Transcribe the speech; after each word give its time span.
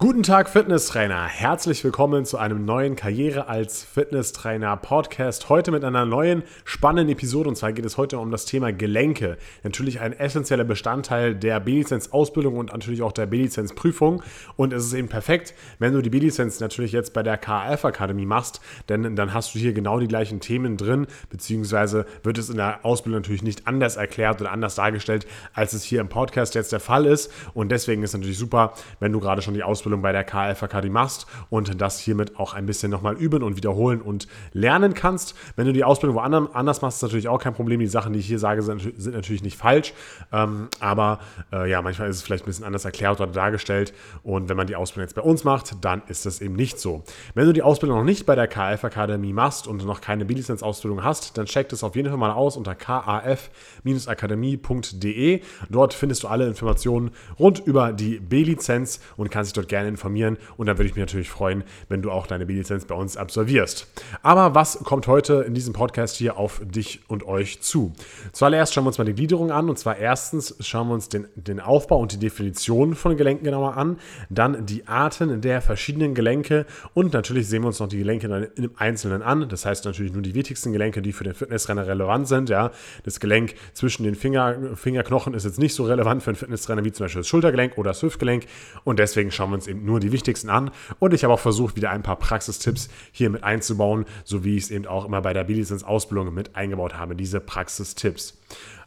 Guten 0.00 0.22
Tag, 0.22 0.48
Fitnesstrainer. 0.48 1.24
Herzlich 1.24 1.82
willkommen 1.82 2.24
zu 2.24 2.38
einem 2.38 2.64
neuen 2.64 2.94
Karriere 2.94 3.48
als 3.48 3.82
Fitnesstrainer 3.82 4.76
Podcast. 4.76 5.48
Heute 5.48 5.72
mit 5.72 5.82
einer 5.82 6.06
neuen 6.06 6.44
spannenden 6.64 7.16
Episode. 7.16 7.48
Und 7.48 7.56
zwar 7.56 7.72
geht 7.72 7.84
es 7.84 7.96
heute 7.96 8.20
um 8.20 8.30
das 8.30 8.44
Thema 8.44 8.72
Gelenke. 8.72 9.38
Natürlich 9.64 9.98
ein 9.98 10.12
essentieller 10.12 10.62
Bestandteil 10.62 11.34
der 11.34 11.58
B-Lizenz-Ausbildung 11.58 12.58
und 12.58 12.72
natürlich 12.72 13.02
auch 13.02 13.10
der 13.10 13.26
B-Lizenz-Prüfung. 13.26 14.22
Und 14.54 14.72
es 14.72 14.84
ist 14.84 14.92
eben 14.92 15.08
perfekt, 15.08 15.52
wenn 15.80 15.94
du 15.94 16.00
die 16.00 16.10
B-Lizenz 16.10 16.60
natürlich 16.60 16.92
jetzt 16.92 17.12
bei 17.12 17.24
der 17.24 17.36
KF 17.36 17.84
Akademie 17.84 18.24
machst, 18.24 18.60
denn 18.88 19.16
dann 19.16 19.34
hast 19.34 19.52
du 19.56 19.58
hier 19.58 19.72
genau 19.72 19.98
die 19.98 20.06
gleichen 20.06 20.38
Themen 20.38 20.76
drin, 20.76 21.08
beziehungsweise 21.28 22.06
wird 22.22 22.38
es 22.38 22.50
in 22.50 22.56
der 22.56 22.84
Ausbildung 22.84 23.22
natürlich 23.22 23.42
nicht 23.42 23.66
anders 23.66 23.96
erklärt 23.96 24.40
oder 24.40 24.52
anders 24.52 24.76
dargestellt, 24.76 25.26
als 25.54 25.72
es 25.72 25.82
hier 25.82 26.00
im 26.00 26.08
Podcast 26.08 26.54
jetzt 26.54 26.70
der 26.70 26.78
Fall 26.78 27.04
ist. 27.04 27.32
Und 27.52 27.72
deswegen 27.72 28.04
ist 28.04 28.10
es 28.10 28.14
natürlich 28.14 28.38
super, 28.38 28.74
wenn 29.00 29.10
du 29.10 29.18
gerade 29.18 29.42
schon 29.42 29.54
die 29.54 29.64
Ausbildung 29.64 29.87
Ausbildung 29.88 30.02
bei 30.02 30.12
der 30.12 30.24
KFAK 30.24 30.90
machst 30.90 31.26
und 31.48 31.80
das 31.80 31.98
hiermit 31.98 32.38
auch 32.38 32.52
ein 32.52 32.66
bisschen 32.66 32.90
nochmal 32.90 33.16
üben 33.16 33.42
und 33.42 33.56
wiederholen 33.56 34.02
und 34.02 34.28
lernen 34.52 34.92
kannst. 34.92 35.34
Wenn 35.56 35.64
du 35.66 35.72
die 35.72 35.82
Ausbildung 35.82 36.16
woanders 36.16 36.82
machst, 36.82 36.98
ist 36.98 37.02
natürlich 37.02 37.28
auch 37.28 37.40
kein 37.40 37.54
Problem. 37.54 37.80
Die 37.80 37.86
Sachen, 37.86 38.12
die 38.12 38.18
ich 38.18 38.26
hier 38.26 38.38
sage, 38.38 38.60
sind, 38.60 38.82
sind 38.96 39.14
natürlich 39.14 39.42
nicht 39.42 39.56
falsch, 39.56 39.94
ähm, 40.30 40.68
aber 40.78 41.20
äh, 41.52 41.70
ja, 41.70 41.80
manchmal 41.80 42.10
ist 42.10 42.16
es 42.16 42.22
vielleicht 42.22 42.44
ein 42.44 42.48
bisschen 42.48 42.66
anders 42.66 42.84
erklärt 42.84 43.18
oder 43.18 43.32
dargestellt 43.32 43.94
und 44.22 44.50
wenn 44.50 44.58
man 44.58 44.66
die 44.66 44.76
Ausbildung 44.76 45.06
jetzt 45.06 45.14
bei 45.14 45.22
uns 45.22 45.44
macht, 45.44 45.82
dann 45.82 46.02
ist 46.08 46.26
das 46.26 46.42
eben 46.42 46.54
nicht 46.54 46.78
so. 46.78 47.02
Wenn 47.34 47.46
du 47.46 47.54
die 47.54 47.62
Ausbildung 47.62 47.96
noch 47.98 48.04
nicht 48.04 48.26
bei 48.26 48.34
der 48.34 48.46
KF 48.46 48.84
Akademie 48.84 49.32
machst 49.32 49.66
und 49.66 49.86
noch 49.86 50.02
keine 50.02 50.26
B-Lizenz-Ausbildung 50.26 51.02
hast, 51.02 51.38
dann 51.38 51.46
check 51.46 51.70
das 51.70 51.82
auf 51.82 51.96
jeden 51.96 52.10
Fall 52.10 52.18
mal 52.18 52.32
aus 52.32 52.58
unter 52.58 52.74
kaf-akademie.de. 52.74 55.40
Dort 55.70 55.94
findest 55.94 56.24
du 56.24 56.28
alle 56.28 56.46
Informationen 56.46 57.12
rund 57.38 57.62
über 57.64 57.92
die 57.92 58.18
B-Lizenz 58.18 58.98
und 59.16 59.30
kannst 59.30 59.50
dich 59.50 59.54
dort 59.54 59.68
gerne 59.68 59.77
gerne 59.78 59.88
informieren 59.88 60.38
und 60.56 60.66
dann 60.66 60.76
würde 60.76 60.88
ich 60.88 60.96
mich 60.96 61.02
natürlich 61.02 61.30
freuen, 61.30 61.62
wenn 61.88 62.02
du 62.02 62.10
auch 62.10 62.26
deine 62.26 62.46
B-Lizenz 62.46 62.84
bei 62.84 62.94
uns 62.94 63.16
absolvierst. 63.16 63.86
Aber 64.22 64.54
was 64.54 64.78
kommt 64.82 65.06
heute 65.06 65.44
in 65.46 65.54
diesem 65.54 65.72
Podcast 65.72 66.16
hier 66.16 66.36
auf 66.36 66.60
dich 66.64 67.00
und 67.06 67.24
euch 67.24 67.60
zu? 67.60 67.92
Zuallererst 68.32 68.74
schauen 68.74 68.84
wir 68.84 68.88
uns 68.88 68.98
mal 68.98 69.04
die 69.04 69.14
Gliederung 69.14 69.52
an 69.52 69.68
und 69.68 69.78
zwar 69.78 69.96
erstens 69.96 70.56
schauen 70.60 70.88
wir 70.88 70.94
uns 70.94 71.08
den, 71.08 71.28
den 71.36 71.60
Aufbau 71.60 71.98
und 72.00 72.12
die 72.12 72.18
Definition 72.18 72.96
von 72.96 73.16
Gelenken 73.16 73.44
genauer 73.44 73.76
an, 73.76 73.98
dann 74.30 74.66
die 74.66 74.88
Arten 74.88 75.40
der 75.40 75.60
verschiedenen 75.60 76.14
Gelenke 76.14 76.66
und 76.94 77.12
natürlich 77.12 77.46
sehen 77.46 77.62
wir 77.62 77.68
uns 77.68 77.78
noch 77.78 77.88
die 77.88 77.98
Gelenke 77.98 78.50
im 78.56 78.72
Einzelnen 78.76 79.22
an. 79.22 79.48
Das 79.48 79.64
heißt 79.64 79.84
natürlich 79.84 80.12
nur 80.12 80.22
die 80.22 80.34
wichtigsten 80.34 80.72
Gelenke, 80.72 81.02
die 81.02 81.12
für 81.12 81.24
den 81.24 81.34
Fitnesstrainer 81.34 81.86
relevant 81.86 82.26
sind. 82.26 82.48
Ja, 82.48 82.72
das 83.04 83.20
Gelenk 83.20 83.54
zwischen 83.74 84.02
den 84.02 84.16
Finger, 84.16 84.74
Fingerknochen 84.74 85.34
ist 85.34 85.44
jetzt 85.44 85.60
nicht 85.60 85.74
so 85.74 85.84
relevant 85.84 86.22
für 86.22 86.30
einen 86.30 86.36
Fitnesstrainer 86.36 86.84
wie 86.84 86.90
zum 86.90 87.04
Beispiel 87.04 87.20
das 87.20 87.28
Schultergelenk 87.28 87.78
oder 87.78 87.90
das 87.90 88.02
Hüftgelenk 88.02 88.44
und 88.82 88.98
deswegen 88.98 89.30
schauen 89.30 89.50
wir 89.50 89.54
uns 89.54 89.67
eben 89.68 89.84
nur 89.84 90.00
die 90.00 90.12
wichtigsten 90.12 90.50
an. 90.50 90.70
Und 90.98 91.14
ich 91.14 91.24
habe 91.24 91.34
auch 91.34 91.40
versucht, 91.40 91.76
wieder 91.76 91.90
ein 91.90 92.02
paar 92.02 92.16
Praxistipps 92.16 92.88
hier 93.12 93.30
mit 93.30 93.44
einzubauen, 93.44 94.04
so 94.24 94.44
wie 94.44 94.56
ich 94.56 94.64
es 94.64 94.70
eben 94.70 94.86
auch 94.86 95.04
immer 95.04 95.22
bei 95.22 95.32
der 95.32 95.44
B-Lizenz-Ausbildung 95.44 96.34
mit 96.34 96.56
eingebaut 96.56 96.94
habe, 96.94 97.14
diese 97.14 97.40
Praxistipps. 97.40 98.38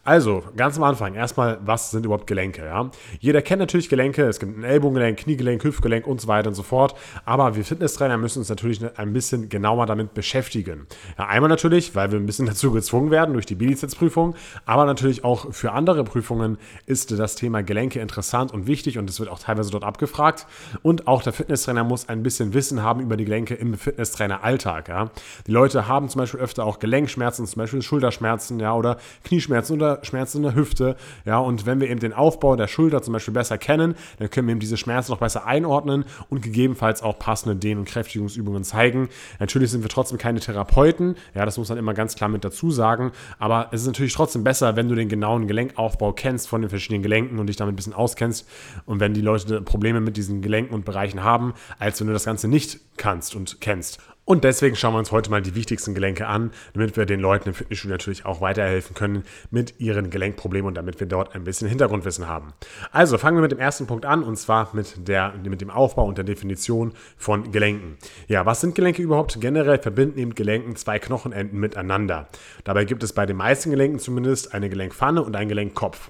Also, 0.04 0.44
ganz 0.58 0.78
am 0.78 0.84
Anfang 0.84 1.14
erstmal, 1.14 1.60
was 1.64 1.92
sind 1.92 2.08
überhaupt 2.08 2.26
Gelenke? 2.26 2.66
Ja? 2.66 2.90
Jeder 3.20 3.44
kennt 3.44 3.60
natürlich 3.60 3.88
Gelenke, 3.88 4.24
es 4.24 4.40
gibt 4.40 4.58
ein 4.58 4.64
Ellbogengelenk, 4.64 5.20
Kniegelenk, 5.20 5.64
Hüftgelenk 5.64 6.08
und 6.08 6.20
so 6.20 6.28
weiter 6.28 6.48
und 6.50 6.56
so 6.56 6.64
fort. 6.64 6.96
Aber 7.24 7.56
wir 7.56 7.64
Fitnesstrainer 7.64 8.18
müssen 8.18 8.40
uns 8.40 8.50
natürlich 8.50 8.82
ein 8.98 9.14
bisschen 9.14 9.50
genauer 9.50 9.86
damit 9.86 10.16
beschäftigen. 10.16 10.88
Ja, 11.20 11.28
einmal 11.28 11.50
natürlich, 11.50 11.94
weil 11.94 12.12
wir 12.12 12.20
ein 12.20 12.26
bisschen 12.26 12.46
dazu 12.48 12.72
gezwungen 12.72 13.12
werden 13.12 13.34
durch 13.34 13.46
die 13.46 13.54
B-Lizenzprüfung, 13.54 14.34
aber 14.66 14.86
natürlich 14.86 15.24
auch 15.24 15.54
für 15.54 15.72
andere 15.72 16.04
Prüfungen 16.04 16.58
ist 16.88 17.12
das 17.12 17.36
Thema 17.36 17.62
Gelenke 17.62 18.00
interessant 18.00 18.52
und 18.52 18.66
wichtig 18.66 18.98
und 18.98 19.08
es 19.08 19.20
wird 19.20 19.30
auch 19.30 19.38
teilweise 19.38 19.70
dort 19.70 19.84
abgefragt. 19.84 20.48
Und 20.82 21.08
auch 21.08 21.22
der 21.22 21.34
Fitnesstrainer 21.34 21.84
muss 21.84 22.10
ein 22.10 22.24
bisschen 22.24 22.56
Wissen 22.56 22.82
haben 22.82 23.02
über 23.02 23.18
die 23.18 23.26
Gelenke 23.26 23.54
im 23.54 23.76
Fitnesstrainer-Alltag. 23.76 24.90
Ja? 24.90 25.12
Die 25.46 25.52
Leute 25.52 25.88
haben 25.88 26.10
zum 26.10 26.22
Beispiel 26.22 26.40
öfter 26.40 26.66
auch 26.66 26.80
Gelenkschmerzen, 26.80 27.46
zum 27.46 27.60
Beispiel 27.60 27.84
Schulterschmerzen 27.84 28.60
ja, 28.60 28.74
oder 28.74 28.98
Knieschmerzen 29.24 29.74
oder 29.74 29.91
Schmerzen 30.04 30.38
in 30.38 30.44
der 30.44 30.56
Hüfte. 30.56 30.96
Ja, 31.26 31.40
und 31.40 31.66
wenn 31.66 31.80
wir 31.80 31.90
eben 31.90 32.00
den 32.00 32.14
Aufbau 32.14 32.56
der 32.56 32.68
Schulter 32.68 33.02
zum 33.02 33.14
Beispiel 33.14 33.34
besser 33.34 33.58
kennen, 33.58 33.96
dann 34.20 34.30
können 34.30 34.48
wir 34.48 34.52
eben 34.52 34.60
diese 34.60 34.78
Schmerzen 34.78 35.12
noch 35.12 35.20
besser 35.20 35.46
einordnen 35.46 36.06
und 36.30 36.42
gegebenenfalls 36.42 37.02
auch 37.02 37.20
passende 37.20 37.56
Dehn- 37.56 37.78
und 37.78 37.86
Kräftigungsübungen 37.86 38.64
zeigen. 38.64 39.10
Natürlich 39.40 39.72
sind 39.72 39.84
wir 39.84 39.90
trotzdem 39.90 40.18
keine 40.18 40.40
Therapeuten, 40.40 41.16
ja, 41.36 41.46
das 41.46 41.58
muss 41.58 41.70
man 41.70 41.78
immer 41.78 41.94
ganz 41.94 42.16
klar 42.16 42.30
mit 42.30 42.44
dazu 42.44 42.72
sagen, 42.72 43.12
aber 43.40 43.70
es 43.72 43.82
ist 43.82 43.88
natürlich 43.88 44.14
trotzdem 44.14 44.44
besser, 44.44 44.76
wenn 44.76 44.90
du 44.90 44.96
den 44.96 45.10
genauen 45.10 45.48
Gelenkaufbau 45.48 46.14
kennst 46.14 46.48
von 46.48 46.62
den 46.62 46.70
verschiedenen 46.70 47.04
Gelenken 47.04 47.40
und 47.40 47.48
dich 47.48 47.58
damit 47.58 47.74
ein 47.74 47.76
bisschen 47.76 47.94
auskennst 47.94 48.48
und 48.86 49.00
wenn 49.00 49.14
die 49.14 49.22
Leute 49.22 49.62
Probleme 49.62 50.02
mit 50.02 50.18
diesen 50.18 50.42
Gelenken 50.42 50.74
und 50.74 50.86
Bereichen 50.86 51.24
haben, 51.24 51.54
als 51.80 52.00
wenn 52.00 52.08
du 52.08 52.14
das 52.14 52.26
Ganze 52.26 52.48
nicht 52.48 52.80
kannst 52.98 53.36
und 53.36 53.62
kennst. 53.62 54.00
Und 54.32 54.46
deswegen 54.46 54.78
schauen 54.78 54.94
wir 54.94 55.00
uns 55.00 55.12
heute 55.12 55.30
mal 55.30 55.42
die 55.42 55.56
wichtigsten 55.56 55.94
Gelenke 55.94 56.26
an, 56.26 56.52
damit 56.74 56.96
wir 56.96 57.06
den 57.06 57.20
Leuten 57.20 57.50
im 57.50 57.54
Fitnessstudio 57.54 57.96
natürlich 57.96 58.26
auch 58.26 58.40
weiterhelfen 58.40 58.96
können 58.96 59.26
mit 59.50 59.82
ihren 59.82 60.10
Gelenkproblemen 60.10 60.70
und 60.70 60.76
damit 60.76 61.02
wir 61.02 61.08
dort 61.08 61.36
ein 61.36 61.44
bisschen 61.44 61.68
Hintergrundwissen 61.68 62.30
haben. 62.30 62.54
Also 62.94 63.18
fangen 63.18 63.36
wir 63.36 63.42
mit 63.42 63.52
dem 63.52 63.60
ersten 63.60 63.88
Punkt 63.88 64.06
an 64.06 64.24
und 64.24 64.38
zwar 64.38 64.70
mit, 64.72 65.06
der, 65.06 65.34
mit 65.44 65.60
dem 65.60 65.70
Aufbau 65.70 66.06
und 66.06 66.18
der 66.18 66.24
Definition 66.24 66.94
von 67.18 67.52
Gelenken. 67.52 67.98
Ja, 68.30 68.46
was 68.46 68.62
sind 68.62 68.74
Gelenke 68.74 69.02
überhaupt? 69.02 69.42
Generell 69.42 69.80
verbinden 69.80 70.18
eben 70.18 70.34
Gelenken 70.34 70.78
zwei 70.78 70.98
Knochenenden 70.98 71.60
miteinander. 71.60 72.30
Dabei 72.64 72.86
gibt 72.86 73.04
es 73.04 73.12
bei 73.12 73.26
den 73.26 73.36
meisten 73.36 73.70
Gelenken 73.70 74.00
zumindest 74.00 74.54
eine 74.54 74.70
Gelenkpfanne 74.70 75.22
und 75.22 75.36
einen 75.36 75.50
Gelenkkopf. 75.50 76.10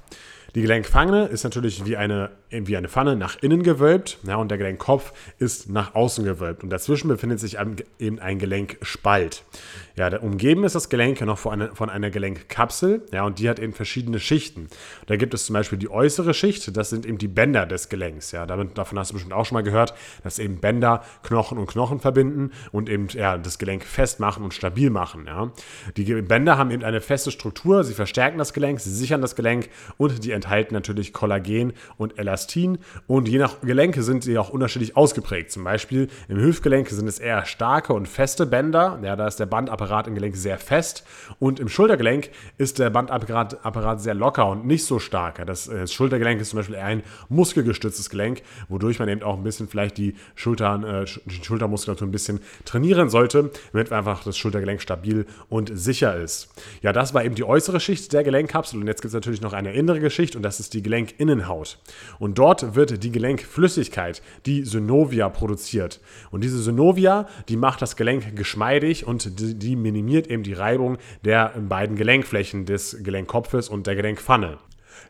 Die 0.54 0.62
Gelenkpfanne 0.62 1.28
ist 1.28 1.46
natürlich 1.46 1.86
wie 1.86 1.96
eine, 1.96 2.30
wie 2.50 2.76
eine 2.76 2.90
Pfanne 2.90 3.16
nach 3.16 3.38
innen 3.42 3.64
gewölbt 3.64 4.18
ja, 4.24 4.36
und 4.36 4.52
der 4.52 4.58
Gelenkkopf 4.58 5.14
ist 5.40 5.70
nach 5.70 5.96
außen 5.96 6.26
gewölbt. 6.26 6.64
Und 6.64 6.70
dazwischen 6.70 7.08
befindet 7.08 7.40
sich 7.40 7.58
eben 7.58 8.20
ein 8.20 8.38
Gelenkspalt. 8.38 9.44
Ja, 9.96 10.18
umgeben 10.20 10.64
ist 10.66 10.76
das 10.76 10.90
Gelenk 10.90 11.22
noch 11.22 11.38
von 11.38 11.54
einer, 11.54 11.76
von 11.76 11.90
einer 11.90 12.10
Gelenkkapsel 12.10 13.02
ja, 13.14 13.24
und 13.24 13.40
die 13.40 13.50
hat 13.50 13.60
eben 13.60 13.72
verschiedene 13.74 14.20
Schichten. 14.20 14.68
Da 15.08 15.16
gibt 15.16 15.34
es 15.34 15.46
zum 15.46 15.54
Beispiel 15.54 15.78
die 15.78 15.90
äußere 15.90 16.34
Schicht, 16.34 16.76
das 16.76 16.90
sind 16.90 17.06
eben 17.06 17.18
die 17.18 17.28
Bänder 17.30 17.66
des 17.66 17.88
Gelenks. 17.88 18.32
Ja, 18.32 18.46
davon 18.46 19.00
hast 19.00 19.12
du 19.12 19.14
bestimmt 19.14 19.34
auch 19.34 19.46
schon 19.46 19.56
mal 19.56 19.64
gehört, 19.64 19.94
dass 20.24 20.40
eben 20.40 20.58
Bänder 20.60 21.04
Knochen 21.24 21.58
und 21.58 21.68
Knochen 21.68 22.00
verbinden 22.00 22.52
und 22.74 22.90
eben 22.90 23.08
ja, 23.14 23.38
das 23.38 23.58
Gelenk 23.58 23.86
festmachen 23.86 24.44
und 24.44 24.54
stabil 24.54 24.90
machen. 24.90 25.26
Ja. 25.28 25.52
Die 25.96 26.22
Bänder 26.22 26.58
haben 26.58 26.72
eben 26.72 26.84
eine 26.84 27.00
feste 27.00 27.32
Struktur, 27.32 27.84
sie 27.84 27.94
verstärken 27.94 28.38
das 28.38 28.54
Gelenk, 28.54 28.82
sie 28.82 28.94
sichern 28.94 29.22
das 29.22 29.36
Gelenk 29.36 29.70
und 29.98 30.24
die 30.26 30.32
enthalten 30.42 30.74
natürlich 30.74 31.14
Kollagen 31.14 31.74
und 31.98 32.18
Elastin. 32.18 32.80
Und 33.08 33.28
je 33.28 33.38
nach 33.38 33.62
Gelenke 33.62 34.02
sind 34.02 34.24
sie 34.24 34.38
auch 34.38 34.50
unterschiedlich 34.50 34.98
ausgeprägt. 34.98 35.52
Zum 35.52 35.64
Beispiel 35.64 36.08
im 36.28 36.38
Hüftgelenk 36.38 36.90
sind 36.90 37.08
es 37.08 37.20
eher 37.20 37.46
starke 37.46 37.94
und 37.94 38.08
feste 38.08 38.46
Bänder. 38.46 39.00
Ja, 39.04 39.16
da 39.16 39.28
ist 39.28 39.40
der 39.40 39.46
Bandapparat 39.46 40.08
im 40.08 40.16
Gelenk 40.16 40.36
sehr 40.36 40.58
fest. 40.58 41.06
Und 41.40 41.60
im 41.60 41.70
Schultergelenk 41.70 42.30
ist 42.58 42.80
der 42.80 42.90
Bandapparat 42.90 43.64
Apparat 43.64 44.02
sehr 44.02 44.14
locker 44.14 44.48
und 44.48 44.66
nicht 44.66 44.86
so 44.86 45.00
stark. 45.00 45.46
Das, 45.46 45.66
das, 45.66 45.94
Schultergelenk 45.94 46.42
ist 46.42 46.50
zum 46.50 46.58
Beispiel 46.58 46.76
eher 46.76 46.86
ein 46.86 47.04
muskelgestütztes 47.30 48.10
Gelenk, 48.10 48.42
wodurch 48.70 49.00
man 49.00 49.10
eben 49.10 49.22
auch 49.24 49.38
ein 49.38 49.44
bisschen 49.44 49.68
vielleicht 49.68 49.98
die, 49.98 50.16
Schultern, 50.36 50.84
äh, 50.84 51.06
die 51.26 51.44
Schultermuskulatur 51.44 52.08
ein 52.08 52.12
bisschen 52.12 52.40
trainieren 52.66 53.10
sollte, 53.10 53.52
damit 53.72 53.92
einfach 53.92 54.24
das 54.24 54.38
Schultergelenk 54.38 54.82
stabil 54.82 55.26
und 55.50 55.72
sicher 55.74 56.16
ist. 56.16 56.50
Ja, 56.82 56.94
das 56.94 57.14
war 57.14 57.24
eben 57.24 57.36
die 57.36 57.44
äußere 57.44 57.80
Schicht 57.80 58.14
der 58.14 58.24
Gelenkkapsel. 58.24 58.80
Und 58.80 58.88
jetzt 58.88 59.02
gibt 59.02 59.10
es 59.10 59.14
natürlich 59.14 59.42
noch 59.42 59.54
eine 59.54 59.74
innere 59.74 60.00
Geschichte 60.00 60.31
Schicht 60.32 60.36
und 60.36 60.44
das 60.44 60.60
ist 60.60 60.74
die 60.74 60.82
Gelenkinnenhaut. 60.82 61.78
Und 62.20 62.38
dort 62.38 62.76
wird 62.76 63.04
die 63.04 63.12
Gelenkflüssigkeit, 63.12 64.22
die 64.46 64.64
Synovia, 64.64 65.30
produziert. 65.30 66.00
Und 66.32 66.44
diese 66.44 66.60
Synovia, 66.60 67.28
die 67.50 67.58
macht 67.58 67.82
das 67.82 67.96
Gelenk 67.96 68.36
geschmeidig 68.36 69.06
und 69.06 69.40
die, 69.40 69.56
die 69.56 69.76
minimiert 69.76 70.28
eben 70.28 70.44
die 70.44 70.54
Reibung 70.54 70.98
der 71.24 71.50
beiden 71.50 71.96
Gelenkflächen 71.96 72.66
des 72.66 72.98
Gelenkkopfes 73.04 73.70
und 73.70 73.88
der 73.88 73.96
Gelenkpfanne. 73.96 74.58